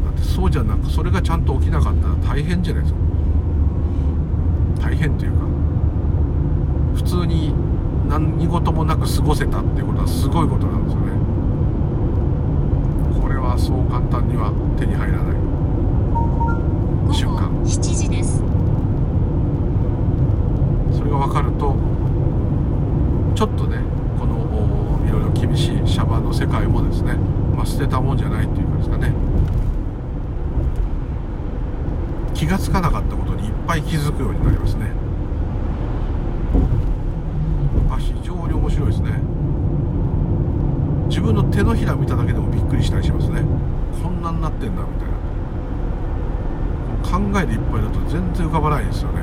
[0.04, 3.00] だってそうじゃなくそれがちゃんと起きなかったら大変じゃないですか。
[4.80, 5.38] 大変というか
[6.94, 7.52] 普通に
[8.08, 10.99] 何事もなく過ごせたっていうことはすごいことなんですよ。
[13.50, 15.36] はそう簡単には手に入らない。
[17.12, 17.50] 瞬間。
[17.64, 18.38] 7時です。
[20.96, 21.74] それが分かると
[23.34, 23.78] ちょっとね
[24.18, 27.14] このいろいろ厳しいシャバの世界もですね、
[27.56, 29.12] まあ、捨てたもんじゃないっていうかですかね。
[32.34, 34.92] 気が付かなかったことにいっぱい気づくようになりますね。
[37.90, 39.29] あ非常に面白いですね
[41.10, 43.42] 自分の手のひら見ただけでもびっくりしたりしますね。
[44.00, 47.10] こんなになってんだみたいな。
[47.10, 49.22] 考えでいっぱいだと全然浮かばないですよね。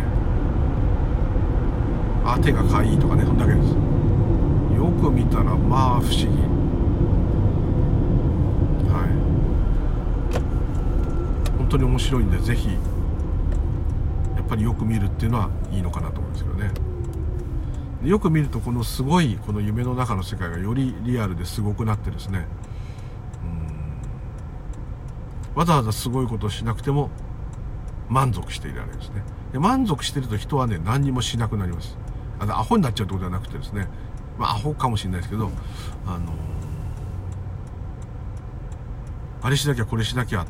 [2.26, 3.70] あ手がかいいとかねそんだけです。
[3.70, 3.78] よ
[5.02, 6.26] く見たらまあ不思議。
[8.92, 9.10] はい。
[11.58, 12.78] 本当に面白いんでぜひ
[14.36, 16.70] やっぱりよく見るっていうのはいいのかなと思うんですけどね。
[18.04, 22.46] よく見るとこのすごいこの夢の中の世界がよりリアルですごくなってですね。
[25.56, 27.10] わざわざすごいことをしなくても
[28.10, 29.24] 満足していられるですね。
[29.52, 31.98] で満足してると人はね何にもしなくなります。
[32.40, 33.88] あのアホになっちゃうってことではなくてですね。
[34.38, 35.50] まあアホかもしれないですけど
[36.06, 36.32] あの
[39.42, 40.48] あれしなきゃこれしなきゃっ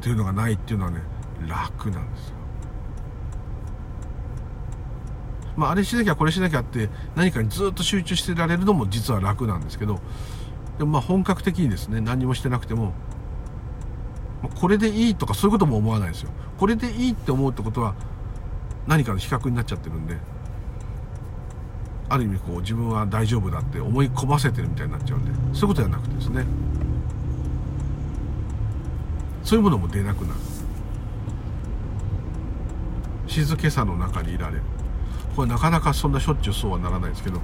[0.00, 1.02] ていうのがないっていうのはね
[1.46, 2.37] 楽なんですよ。
[5.58, 9.98] まあ、あれしなきゃこれしなきゃって何かにずっと集中してられるのも実は楽なんですけど
[10.78, 12.92] でもまあ本格的にですね何もしてなくても
[14.60, 16.30] これでいいとかそういうことも思わないですよ。
[16.58, 17.96] これでいいって思うってことは
[18.86, 20.16] 何かの比較になっちゃってるんで
[22.08, 26.44] ある意味こう自分は大丈夫だって思い込ませてるみたいになっちゃうんでそういうことじゃなくてですね
[29.42, 30.40] そういうものも出なくなる。
[33.26, 34.62] 静けさの中にいられる。
[35.38, 37.40] これなかなかそんなしょっちゅうそうはならないですけど。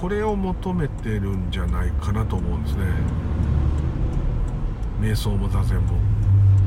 [0.00, 2.84] これを求めてるんじゃないかなと思うんですね。
[5.02, 5.98] 瞑想も座禅も。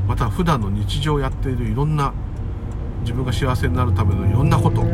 [0.06, 2.12] また普段の日常やっているいろんな
[3.00, 4.84] 自分が幸せになるためのいろんなこと。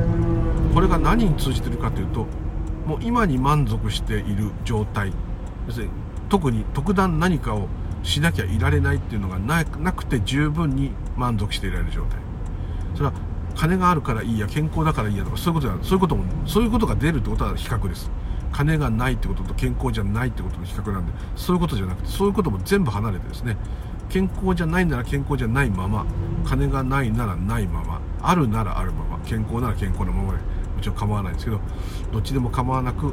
[0.72, 2.26] これが何に通じてるかというと
[2.86, 5.12] もう今に満足している状態。
[5.66, 5.90] 要するに
[6.30, 7.68] 特に特段何かを
[8.02, 9.62] しなきゃいられないっていうのがな
[9.92, 12.18] くて十分に満足していられる状態。
[12.94, 13.12] それは
[13.58, 18.08] 金があるからいいや健康だからいいやとかそういうことじゃそういうこともそういうことが出るってことは比較です。
[18.52, 23.56] 金がないってことと健康じゃないってことの比較なんでそういうことじゃなくてそういうことも全部離れてですね。
[24.08, 26.06] 健康じゃないなら健康じゃないまま
[26.46, 31.60] 金がないならないままあるならあるまま健康なら健康のままでもちろん構わないんですけど
[32.12, 33.12] どっちでも構わなく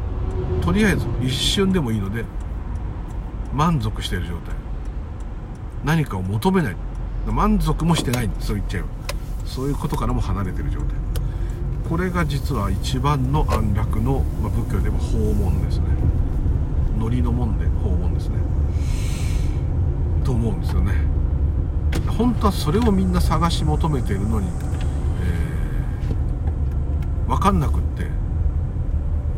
[0.62, 2.24] とりあえず一瞬でもいいので
[3.54, 4.56] 満足している状態。
[5.84, 6.76] 何かを求めない。
[7.28, 9.05] 満足もしてないそう言っちゃえば。
[9.46, 10.90] そういうことからも離れてる状態。
[11.88, 15.86] これが実は一番の安楽の、まあ、仏教でも訪問ですね。
[16.98, 18.38] ノリのもんで訪問ですね。
[20.24, 20.94] と思うんですよね。
[22.18, 28.08] 本当はそれをみんな探し求めているのに、えー、分かんなくって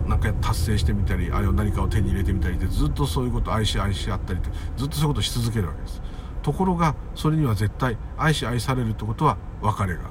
[0.08, 6.02] なんか達成してみたりあれを何かを手に入れてみたりでずっとそういうこと愛し愛し合ったりってずっとそういうことし続けるわけです。
[6.48, 10.10] ところがそれには絶対愛し愛されるってことは別れがある。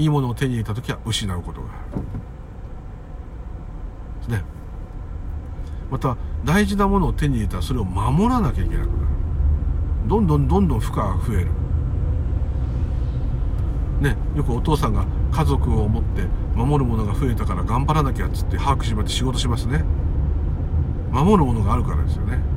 [0.00, 1.72] いいものを手に入れた時は失うことがあ
[4.28, 4.34] る。
[4.36, 4.44] ね。
[5.90, 9.08] また大事なものを手に入れたらそれを守らなきゃいけなくなる。
[10.06, 11.48] どんどんどんどん負荷が増える。
[14.00, 14.16] ね。
[14.36, 16.22] よくお父さんが家族を思って
[16.54, 19.82] 守るものが増えたから頑張らなきゃっつって把握しまって仕事しますね。
[21.10, 22.53] 守るものがあるからですよね。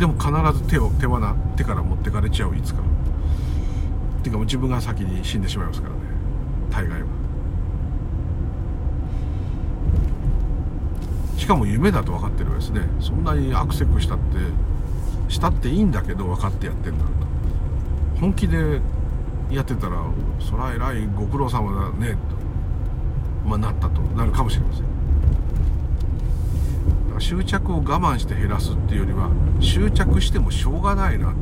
[0.00, 1.20] でも必ず手を手放
[1.56, 2.80] 手から持ってかれちゃういつか。
[2.80, 6.00] っていうかもう自分が先に死んでしまいますからね。
[6.70, 7.06] 大概は。
[11.36, 12.80] しかも夢だと分かってるわけですね。
[12.98, 14.24] そんなにアクセクしたって
[15.28, 17.10] したっていいんだけど分かってやってんだと。
[18.18, 18.80] 本気で
[19.50, 20.02] やってたら
[20.38, 24.89] そら偉いご苦労様だねと、まあ、なったとなるかもしれません。
[27.20, 31.38] 執着を我慢して減らすっていうよりは執着してもしょうがないなって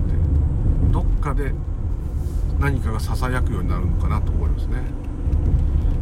[0.92, 1.52] どっかで
[2.58, 4.82] 何かがささやくようになるのかなと思いますね。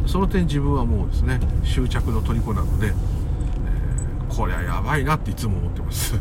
[0.07, 6.15] その点自分はもうですね執着の虜なので、えー、こりゃやばいなっていつも思ってます。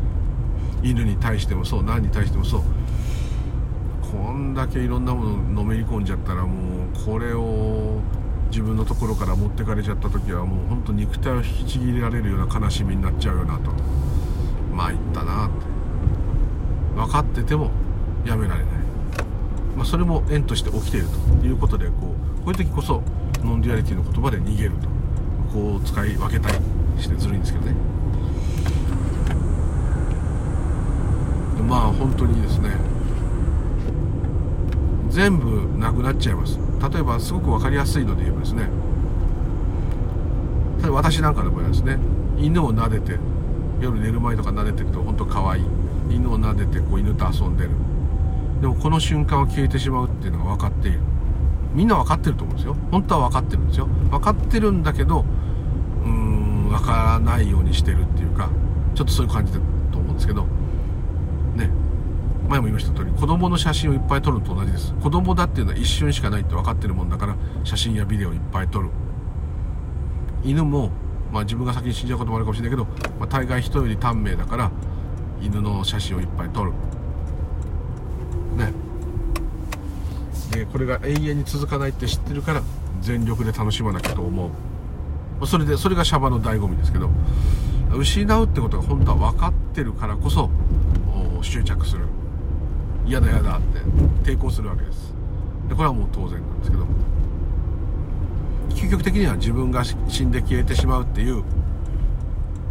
[0.82, 2.62] 犬に対してもそう何に対してもそう。
[4.12, 8.00] こんだけいろんなもののめり込んじゃったらもうこれを
[8.54, 13.72] 自分のところから持ってかれちゃった時はもうほんと肉体を引きちぎられるような悲しみになっちゃうよなと。
[14.72, 15.56] まあ言ったなって。
[16.94, 17.72] 分かってても
[18.24, 18.74] やめられない、
[19.76, 21.08] まあ、それも縁として起きている
[21.40, 22.12] ということでこうこ
[22.46, 23.02] ういう時こそ
[23.42, 24.88] non-duality の言葉で逃げると。
[25.52, 26.54] こう使い分けたり
[26.96, 27.74] してずるいんですけどね。
[31.68, 32.70] まあ本当にですね
[35.10, 36.56] 全部なくなっちゃいます。
[36.92, 38.68] 例えばすごく分かりやすいので言えばですね。
[40.82, 41.98] 例えば私なんかの場合はですね
[42.38, 43.18] 犬を撫でて
[43.80, 45.64] 夜寝る前とか撫でてると本当可愛い。
[46.10, 47.70] 犬を撫でてこう犬と遊んでる。
[48.60, 51.00] でもこの瞬間は消えてしまうっていうのが分かっている。
[51.72, 52.76] みんな分かってると思うんですよ。
[52.90, 53.86] 本当は分かってるんですよ。
[54.10, 55.24] 分かってるんだけど
[56.04, 58.48] うーん分からないようにしてるっていうか
[58.94, 59.58] ちょっとそういう感じだ
[59.90, 60.46] と思うんですけど。
[62.54, 64.94] 前も言いました通り子供の写真をいっぱい撮るのと同じです。
[64.94, 68.90] 子供だっていうのは一瞬しかないって分かってるもんだから写真やビデオをいっぱい撮る。
[70.44, 70.90] 犬も
[71.32, 72.84] まあ自分が先に死んじゃうこともあるかもしれないけど、
[73.18, 74.70] まあ、大概人より短命だから
[75.40, 76.70] 犬の写真をいっぱい撮る。
[78.56, 78.72] ね。
[80.52, 82.62] でこれが永遠に続かないって知ってるから
[83.00, 84.50] 全力で楽しまなきゃと思
[85.40, 85.46] う。
[85.46, 87.10] それでそれがシャバの醍醐味ですけど
[87.90, 90.50] 失うってことが本当は分かってるからこそ
[91.42, 92.04] 執着する。
[93.06, 95.14] 嫌だ嫌だって抵抗するわけです。
[95.68, 96.84] でこれはもう当然なんですけど。
[98.70, 101.44] 究極的には自分が死んで消えてしまうっていう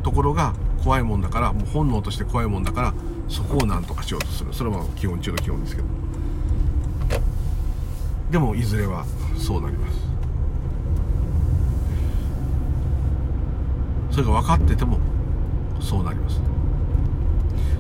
[0.04, 0.54] ところが
[0.84, 2.94] 怖いもんだからもう本能として怖いもんだから
[3.30, 4.54] そこを何とかしようとする。
[4.54, 5.88] それは基本中の基本ですけど。
[8.32, 9.06] でもいずれは
[9.38, 10.00] そうなります。
[14.12, 15.00] それが分かってても
[15.80, 16.42] そうなります。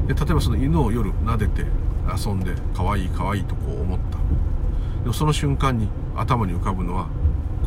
[0.07, 1.65] で例えばその犬を夜撫でて
[2.07, 5.07] 遊んで可愛い可愛いとこう思った。
[5.09, 7.07] でその瞬間に頭に浮かぶのは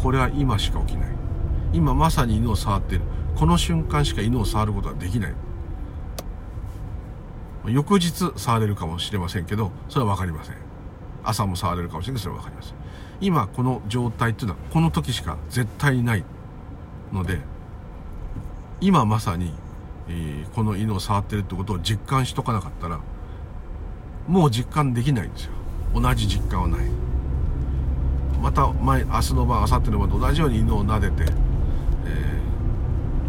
[0.03, 1.11] これは今しか起きない。
[1.73, 3.05] 今まさに犬を触っている。
[3.37, 5.35] この瞬間しか犬を触ることはできない。
[7.67, 10.57] 翌日触れるかもしれませんけどそれは分かりません。
[11.25, 12.75] 朝も触れるかもしれないそれは分かりません。
[13.21, 16.25] 今この状態っていうのはこの時しか絶対にない
[17.13, 17.41] ので
[18.81, 19.55] 今まさに、
[20.55, 23.01] この犬を触ってるってことを実感しとかなかったら
[24.27, 25.53] もう実感できないんですよ。
[25.95, 26.81] 同じ実感はない。
[28.43, 31.33] また前明日の晩明後日の晩と同じように犬を撫でて、
[32.05, 32.41] え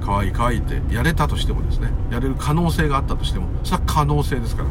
[0.02, 4.70] ー、かわいいかわいいってやれたとしてもですねやれる可能性があったとしてもそれは可能性ですから。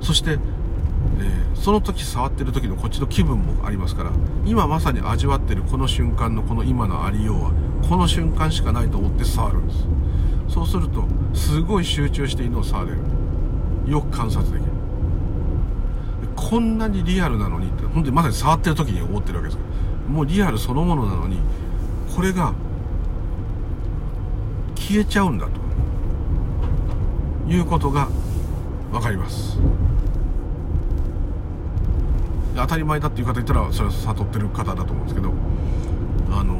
[0.00, 4.12] そして、えー、その時触ってる時のこっちの気分もありますから
[4.44, 7.52] 今まさに味わってるこの瞬間のこの今のありようは
[7.88, 9.86] この瞬間しかないと思って触るんです。
[10.48, 11.04] そうすると
[11.34, 12.98] すごい集中して犬を触れる。
[13.86, 14.65] よく観察できる。
[16.36, 19.58] こんなにリアルなのにって本当にまさに触ってる時に思ってるわけです
[20.08, 21.38] もうリアルそのものなのに
[22.14, 22.54] これが
[24.76, 25.66] 消えちゃうんだと。
[27.48, 28.08] いうことが
[28.90, 29.58] 分かります。
[32.56, 35.30] 当たり前だっていう方言ったらそれは悟ってる方だと思うんですけど
[36.30, 36.56] あの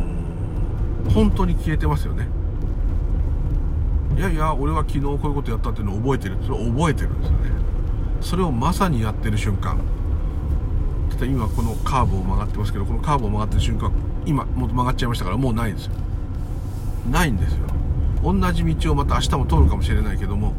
[1.11, 2.29] 本当に消えてますよね。
[4.16, 6.37] いやいや俺は昨日こういうことやったっていうのを覚えてる。
[6.43, 7.51] それを覚えてるんですよね。
[8.21, 9.79] それをまさにやってる瞬間。
[11.11, 13.91] 例えば今このカーブを曲がってますけどこのカーブを曲がってる瞬間
[14.27, 15.93] 今もう曲がっちゃいましたからもうないですよ。
[17.11, 17.67] ないんですよ。
[18.23, 20.55] 同じ道をまた明日も通るかもしれないけども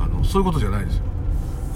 [0.00, 1.04] あのそういうことじゃないですよ。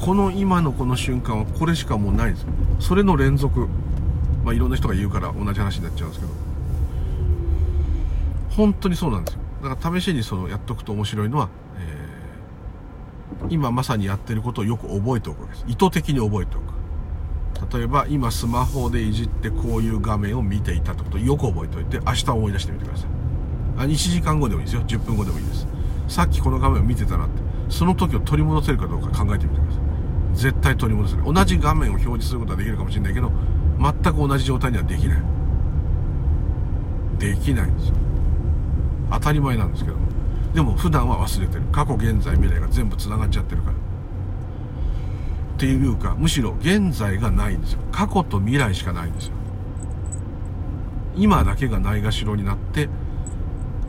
[0.00, 2.46] この今のこの瞬間はこれしかもうないです
[2.78, 3.68] それの連続。
[4.44, 6.32] まあいろんな人が言うから同じ話になっちゃうんですけど。
[8.50, 9.40] 本当にそうなんですよ。
[9.62, 11.48] だから試しにそのやっとくと面白いのは、
[13.48, 15.64] 今まさにやってることをよく覚えておくわけです。
[15.68, 17.76] 意図的に覚えておく。
[17.76, 23.08] 例えば今スマホでいじってこういう画面を見ていたってことをよく覚えておいて明日思い出してみてください。
[23.78, 24.82] あ1時間後でもいいですよ。
[24.82, 25.66] 10分後でもいいです。
[26.08, 27.42] さっきこの画面を見てたなって。
[27.68, 29.80] その時を取り戻せるかどうか考えてみてください。
[30.34, 33.32] 絶対取り戻せる同じ画面を表示することはできるかもしれないけど
[33.80, 35.22] 全く同じ状態にはできない。
[37.18, 37.94] できないんですよ。
[39.10, 40.09] 当たり前なんですけども。
[40.54, 41.62] でも普段は忘れてる。
[41.72, 43.76] 過去現在未来が全部つながっちゃってるから。
[43.76, 43.76] っ
[45.58, 47.80] ていうかむしろ現在がないんですよ。
[47.92, 49.34] 過去と未来しかないんですよ。
[51.16, 52.88] 今だけがないがしろになって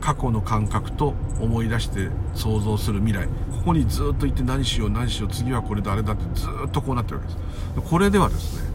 [0.00, 3.26] 過去の感覚と思い出して想像する未来。
[3.26, 7.90] ここにずっといて何しよう何しよう次はこれだあれだってずっとこうなってるわけです。
[7.90, 8.70] これではですね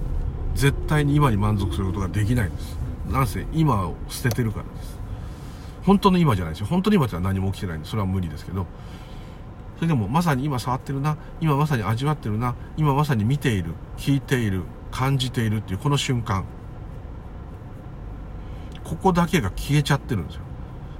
[0.55, 2.77] 絶対に今に満足することができないんです。
[3.11, 4.96] なんせ今を捨ててるからです。
[5.87, 6.67] 本当の今じゃないですよ。
[6.67, 8.67] 本当の今っては何も起きてないんでそれは無理ですけど。
[9.77, 16.43] それでもまさに今触ってるな今まさに味わってるな今まさに見ている聞いている感じているっていうこの瞬間。
[18.83, 20.41] ここだけが消えちゃってるんですよ。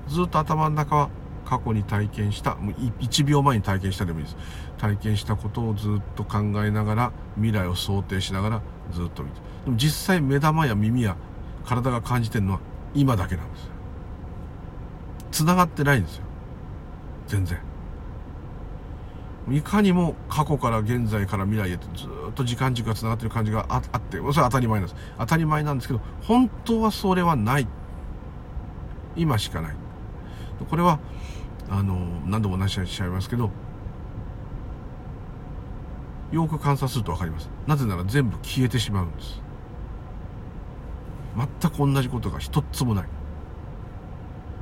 [0.08, 1.10] ずっと頭の中は
[1.44, 4.38] 過去に体験したもう1秒前に体験したでもいいです。
[4.78, 8.62] 体験したことをずっと考えながら未来を想定しながら
[8.94, 9.42] ずっと見て。
[9.66, 11.18] でも実際目玉や耳や
[11.66, 12.60] 体が感じてるのは
[12.94, 13.77] 今だけなんですよ。
[15.38, 16.24] 繋がってないんですよ。
[17.28, 17.60] 全然。
[19.52, 25.02] いかにも過去から現在から未来へとずっと時間軸が繋がってる感じがあってそれは当たり前なんです。
[25.20, 27.68] 当たり前なんですけど本当はそれはない。
[29.16, 29.76] 今しかない。
[30.68, 31.00] これは
[31.70, 33.52] あの何度も話しちゃいますけど
[36.32, 37.48] よく観察すると分かります。
[37.68, 39.40] なぜなら全部消えてしまうんです。
[41.62, 43.08] 全く同じことが一つもない。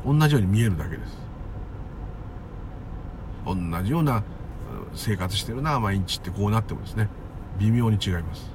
[0.05, 1.17] 同じように見えるだけです。
[3.45, 4.23] 同じような
[4.95, 7.09] 生活してるな毎日ってこうなってもですね
[7.59, 8.51] 微妙に違います。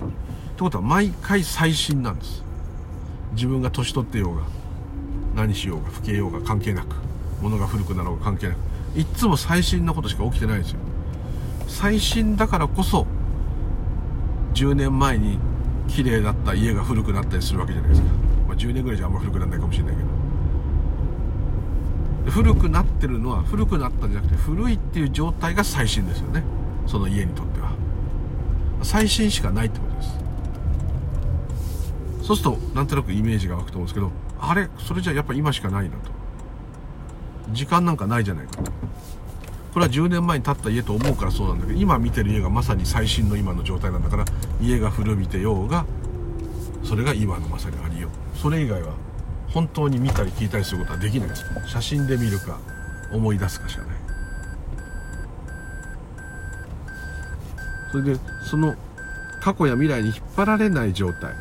[0.00, 2.44] ってことは毎回最新なんです。
[3.32, 4.42] 自分が年取ってようが
[5.34, 6.96] 何しようが老けようが関係なく
[7.42, 8.58] 物が古くなろうが関係なく
[8.96, 10.78] いっつも最新のことしか起きてないんですよ。
[11.66, 13.06] 最新だからこそ
[14.54, 15.38] 10年前に
[15.88, 18.08] 綺麗だった家が古くなったりするわけじゃないですか、
[18.46, 20.23] まあ、10年ぐらいじゃあんま古くならないかもしれないけど。
[22.30, 26.42] 古くなってるのは古くなったんじゃなくて古いっていう状態が最新ですよね。
[26.86, 27.72] その家にとっては。
[28.82, 30.18] 最新しかないってことです。
[32.22, 34.10] そうするとなんとなくイメージが湧くと思うんですけど
[34.40, 34.68] あれ？
[34.78, 36.10] それじゃやっぱ今しかないなと。
[37.52, 38.72] 時間なんかないじゃないかと。
[39.74, 44.24] これは10年前に建った家と思うからそうなんだけど今見てる家がまさに最新の今の状態なんだから
[44.60, 45.84] 家が古びてようが
[46.84, 48.38] それが今のまさにありよう。
[48.38, 48.94] それ以外は
[49.54, 51.44] 本当に見たり聞いたりすることはできないです。
[51.68, 52.58] 写真で見るか
[53.12, 53.96] 思い出すかしかない。
[57.92, 58.16] それで
[58.50, 58.74] その
[59.40, 61.34] 過去や未来に引っ張られない状態。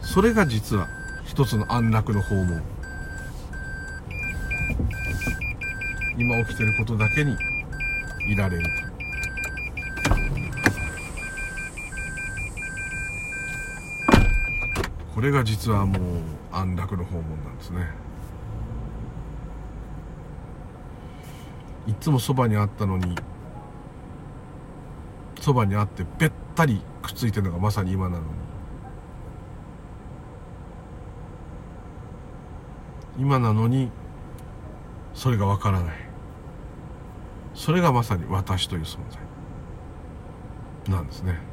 [0.00, 0.86] それが実は
[1.26, 2.62] 一つの安楽の訪問。
[6.16, 7.36] 今起きてることだけに
[8.28, 8.62] いられる。
[8.62, 8.70] と
[15.12, 17.86] これが実はもう安楽の訪問なんですね。
[21.86, 23.16] いつもそばにあったのに
[25.40, 28.28] そばにあってべったりくっついてるのがまさに今なのに。
[33.18, 33.90] 今なのに
[35.14, 35.96] それがわからない。
[37.54, 38.98] それがまさに私という存
[40.86, 41.49] 在なんですね。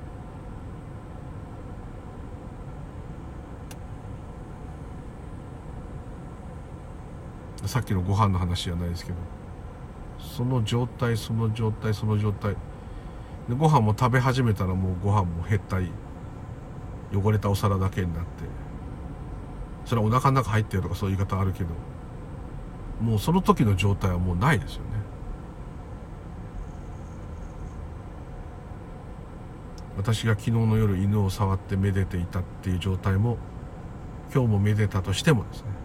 [7.67, 9.17] さっきのご飯の話じゃないですけど。
[10.19, 12.55] その状態その状態その状態。
[13.49, 15.91] でご飯も食べ始めたらもうご飯も減ったり
[17.13, 18.27] 汚れたお皿だけになって。
[19.85, 21.69] それはお腹の中入ってるとかそういう言い方あるけど。
[23.01, 24.87] もうその時の状態はもうないですよね。
[29.97, 33.37] 私が昨日の夜犬を触ってめでていたっていう状態も
[34.33, 35.76] 今日もめでたとしてもですね。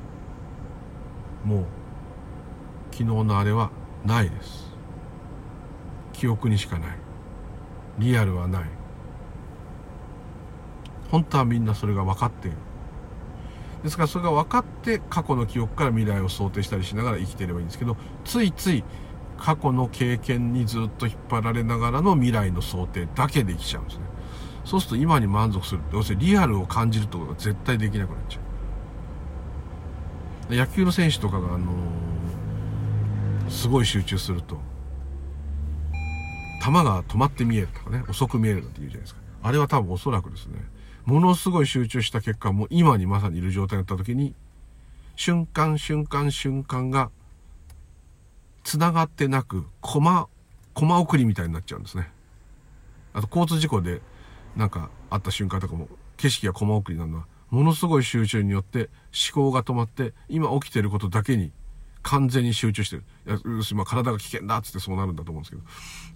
[1.44, 1.64] もう
[2.92, 3.70] 昨日のあれは
[4.04, 4.72] ないです。
[6.12, 6.96] 記憶にしかない。
[7.98, 8.64] リアルはない。
[11.10, 12.48] 本当はみんなそれが分かって。
[12.48, 12.56] いる
[13.82, 18.84] ですからそれが分かって過去の記憶から未来を想定したりしながら生きていればいいんですけどついつい
[19.38, 24.04] 過去の経験にずっと引っ張られながらの未来の想定だけできちゃうんですね。
[24.64, 25.80] そうすると今に満足する。
[25.92, 28.51] 要するにリアルを感じるってことが絶対できなくなっちゃう。
[30.50, 34.58] 野球の選手とかがあのー、すごい集中すると
[36.64, 40.58] 球が止まって見えるとかね遅く見えるって言うじゃないですかあれは多分おそらくですね
[41.04, 44.34] ものすごい集中した結果もう今にまさにいる状態になった時に
[45.16, 47.10] 瞬間瞬間瞬間が
[48.64, 50.28] 繋がってなく、コマ、
[50.74, 52.08] コマ送りみたいになっちゃうんですね。
[53.12, 54.00] あと交通事故で
[54.56, 58.88] なんかあった瞬間とかも景色がコマ送りなのは、ものすごい集中によって
[59.34, 61.52] 思考が止まって、今起きてることだけに
[62.00, 63.04] 完全に集中してる。
[63.26, 65.62] いや、要するに体が危険だっつってそうなるんだと思うんですけど、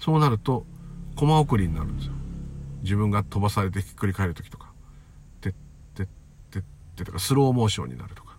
[0.01, 0.65] そうなると、
[1.15, 2.15] コマ送りになるんですよ。
[2.83, 4.73] 自分が飛ばされてひっくり返る時とか、
[5.43, 5.55] てっ
[5.95, 6.07] てっ
[6.51, 6.63] てっ
[6.97, 8.39] てとか、スローモーションになるとか、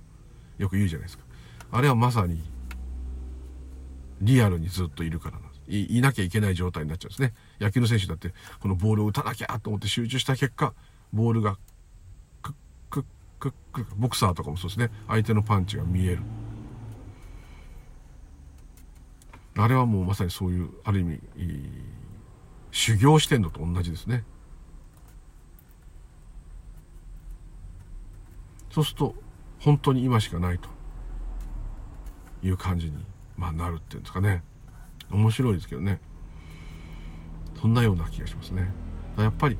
[0.58, 1.24] よく言うじゃないですか。
[1.72, 2.42] あれはまさに
[4.22, 5.98] リアルにずっといるからなんですい。
[5.98, 7.36] いなきゃいけない状態になっちゃうんですね。
[7.60, 10.74] 野球の選手だって、このボールを打たなきゃと思って集中した結果、
[11.14, 11.60] ボールが
[13.40, 14.90] クックックボクサーとかもそうですね。
[15.08, 16.20] 相手のパンチが見える。
[19.58, 21.20] あれはもうまさにそういうある意味
[22.72, 24.24] 修行してんのと同じですね。
[28.70, 29.16] そうすると
[29.60, 30.70] 本当に今しかないと
[32.44, 33.04] いう感じに、
[33.36, 34.44] まあ、なるっていうんですかね。
[35.10, 36.00] 面白いですけどね。
[37.60, 38.72] そんなような気がしますね。
[39.18, 39.58] やっぱり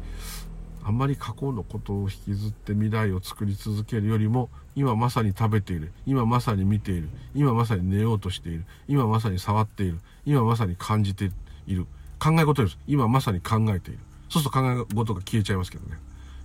[0.88, 11.30] あんまり過去のことを引きずって未来を作り続けるよりも今まさに食べている今まさに見ている今まさに寝ようとしている今まさに触っている今まさに感じて
[11.68, 11.88] いる
[12.20, 12.78] 考え事です。
[12.88, 14.00] 今まさに考えている。
[14.30, 15.98] そうすると考え事が消えちゃいますけどね。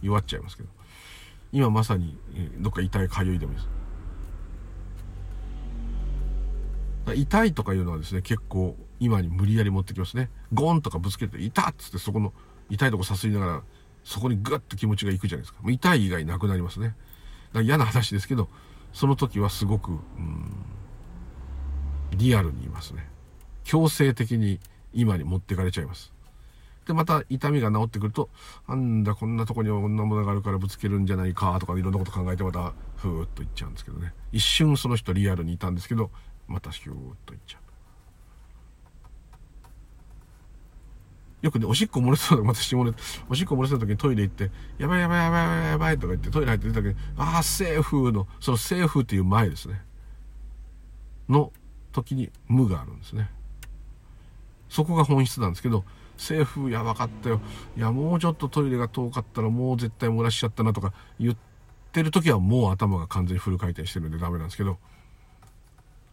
[0.03, 0.69] 弱っちゃいますけど。
[1.53, 2.19] 今まさに
[2.59, 3.59] どっか痛いかゆいでもいい
[7.07, 7.21] です。
[7.21, 10.31] 痛いとかいうのはですね結構今に無理やり持ってきますね。
[10.53, 12.33] ゴンとかぶつけて痛っつってそこの
[12.71, 13.63] 痛いとこさすりながら
[14.05, 15.61] そこにグッと気持ちがいくじゃないですか。
[15.71, 16.95] 痛い以外なくなりますね。
[17.63, 18.49] 嫌な話ですけど、
[18.93, 20.53] その時はすごく、うん、
[22.17, 23.09] リアルにいますね。
[23.65, 24.61] 強制的に
[24.93, 26.13] 今に持ってかれちゃいます。
[26.87, 28.29] で、また痛みが治ってくると、
[28.69, 34.13] なんだ、こんなとこにこんなものがあるからぶつけるんじゃないかとかいろんなこと考えてまた、ふーっといっちゃうんですけどね。
[34.33, 36.11] 一瞬その人リアルにいたんですけど、
[36.49, 37.62] またヒューっといっちゃう。
[41.43, 42.93] よくね、おしっこ漏れそうな、また下ネ
[43.29, 49.83] おしっこ漏れそうな時にトイレ行って、やばいやばいやばいやばいやばいとか言ってトイレ入って出た時に、ああ、セーフの、そのセーフっていう前ですね。
[51.29, 51.53] の
[51.91, 53.29] 時に無があるんですね。
[54.69, 55.85] そこが本質なんですけど、
[56.17, 57.41] セーフやばかったよ。
[57.77, 61.37] いや、もうちょっとトイレが遠かったらもう絶対漏らしちゃったなとか言っ
[61.91, 64.79] てる時はもう頭が完全にフル回転してるんでダメなんですけど、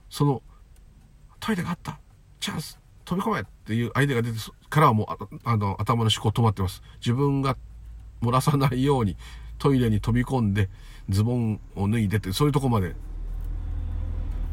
[0.10, 0.41] その、
[1.39, 1.99] トイレがあった
[2.39, 2.80] チャンス
[3.10, 4.38] 飛び込めっていう相手が出て
[4.69, 6.84] からはもうあの頭の思考止まってます。
[6.99, 7.57] 自分が
[8.22, 9.18] 漏らさないように
[9.57, 10.69] トイレに飛び込んで
[11.10, 12.95] ズボンを脱いでってそういうとこまで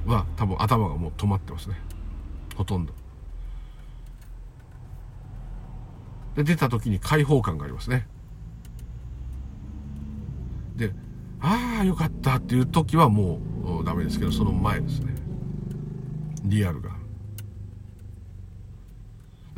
[0.06, 1.76] は多分頭がもう止まってますね。
[2.56, 2.94] ほとんど。
[6.34, 8.08] で出た時に開放感がありますね。
[10.76, 10.92] で
[11.40, 13.38] ああよかったっていう時はも
[13.82, 15.14] うダメですけどその前ですね。
[16.44, 16.95] リアルが。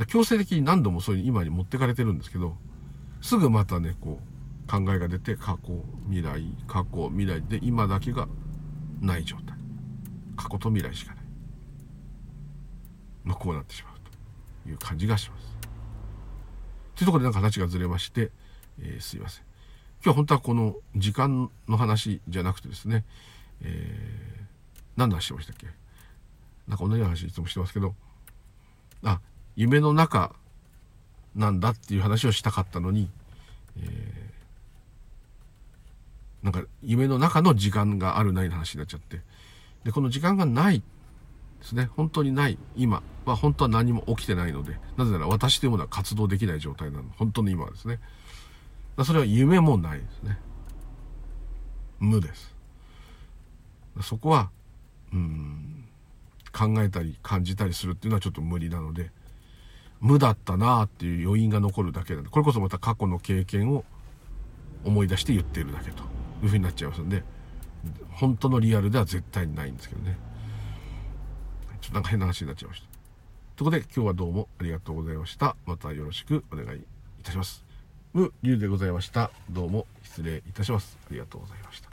[0.07, 2.57] 強制的に何度もそういう今に持ってかれてるんですけど
[3.21, 8.29] すぐまたねこう考えが出て過去未来過去未来で今だけが
[9.01, 9.57] ない状態。
[10.37, 11.25] 過去と未来しかない。
[13.25, 13.95] まあこうなってしまう
[14.65, 15.57] という感じがします。
[16.95, 18.31] というところでなんか話がずれまして、
[18.81, 19.45] えー、すいません。
[20.05, 23.05] 今日は本当はこの時間の話じゃなくてですね、
[23.63, 24.47] えー、
[24.97, 25.67] 何の話してましたっけ？
[26.69, 27.97] なんか同じ話いつもしてますけど。
[29.03, 29.21] あ
[29.59, 30.37] 夢の中
[31.35, 33.11] なんだっていう話をしたかったのに、
[33.77, 39.21] えー、なんか夢の中の時間があるないの話になっちゃって。
[39.83, 40.85] で、この時間がないで
[41.65, 41.91] すね。
[41.97, 47.05] 本当にない今は本当は何も起きてないので、なぜなら私というものは活動できない状態なの。
[47.17, 47.99] 本当の今はですね。
[49.05, 50.39] それは夢もないですね。
[51.99, 52.55] 無です。
[54.03, 54.51] そこは、
[55.13, 55.89] うん、
[56.53, 59.11] 考えたり感じたりするっていうのはちょっと無理なので、
[60.01, 63.85] 無だったなっていう余韻が残るだけなんで、これこそまた過去の経験を
[64.85, 66.03] 思い出して言っているだけと
[66.43, 67.25] いうふうになっちゃいますんで、
[68.11, 70.17] 本当のリアルでは絶対にないんですけどね。
[71.81, 72.89] ちょっとなんか変な話になっちゃいました。
[73.57, 75.57] ということで今日はどうもありがとうございました。
[75.67, 76.83] またよろしくお願いい
[77.23, 77.65] たします。
[78.13, 79.31] 無竜でございました。
[79.51, 80.97] どうも失礼いたします。
[81.07, 81.88] ありがとうございました。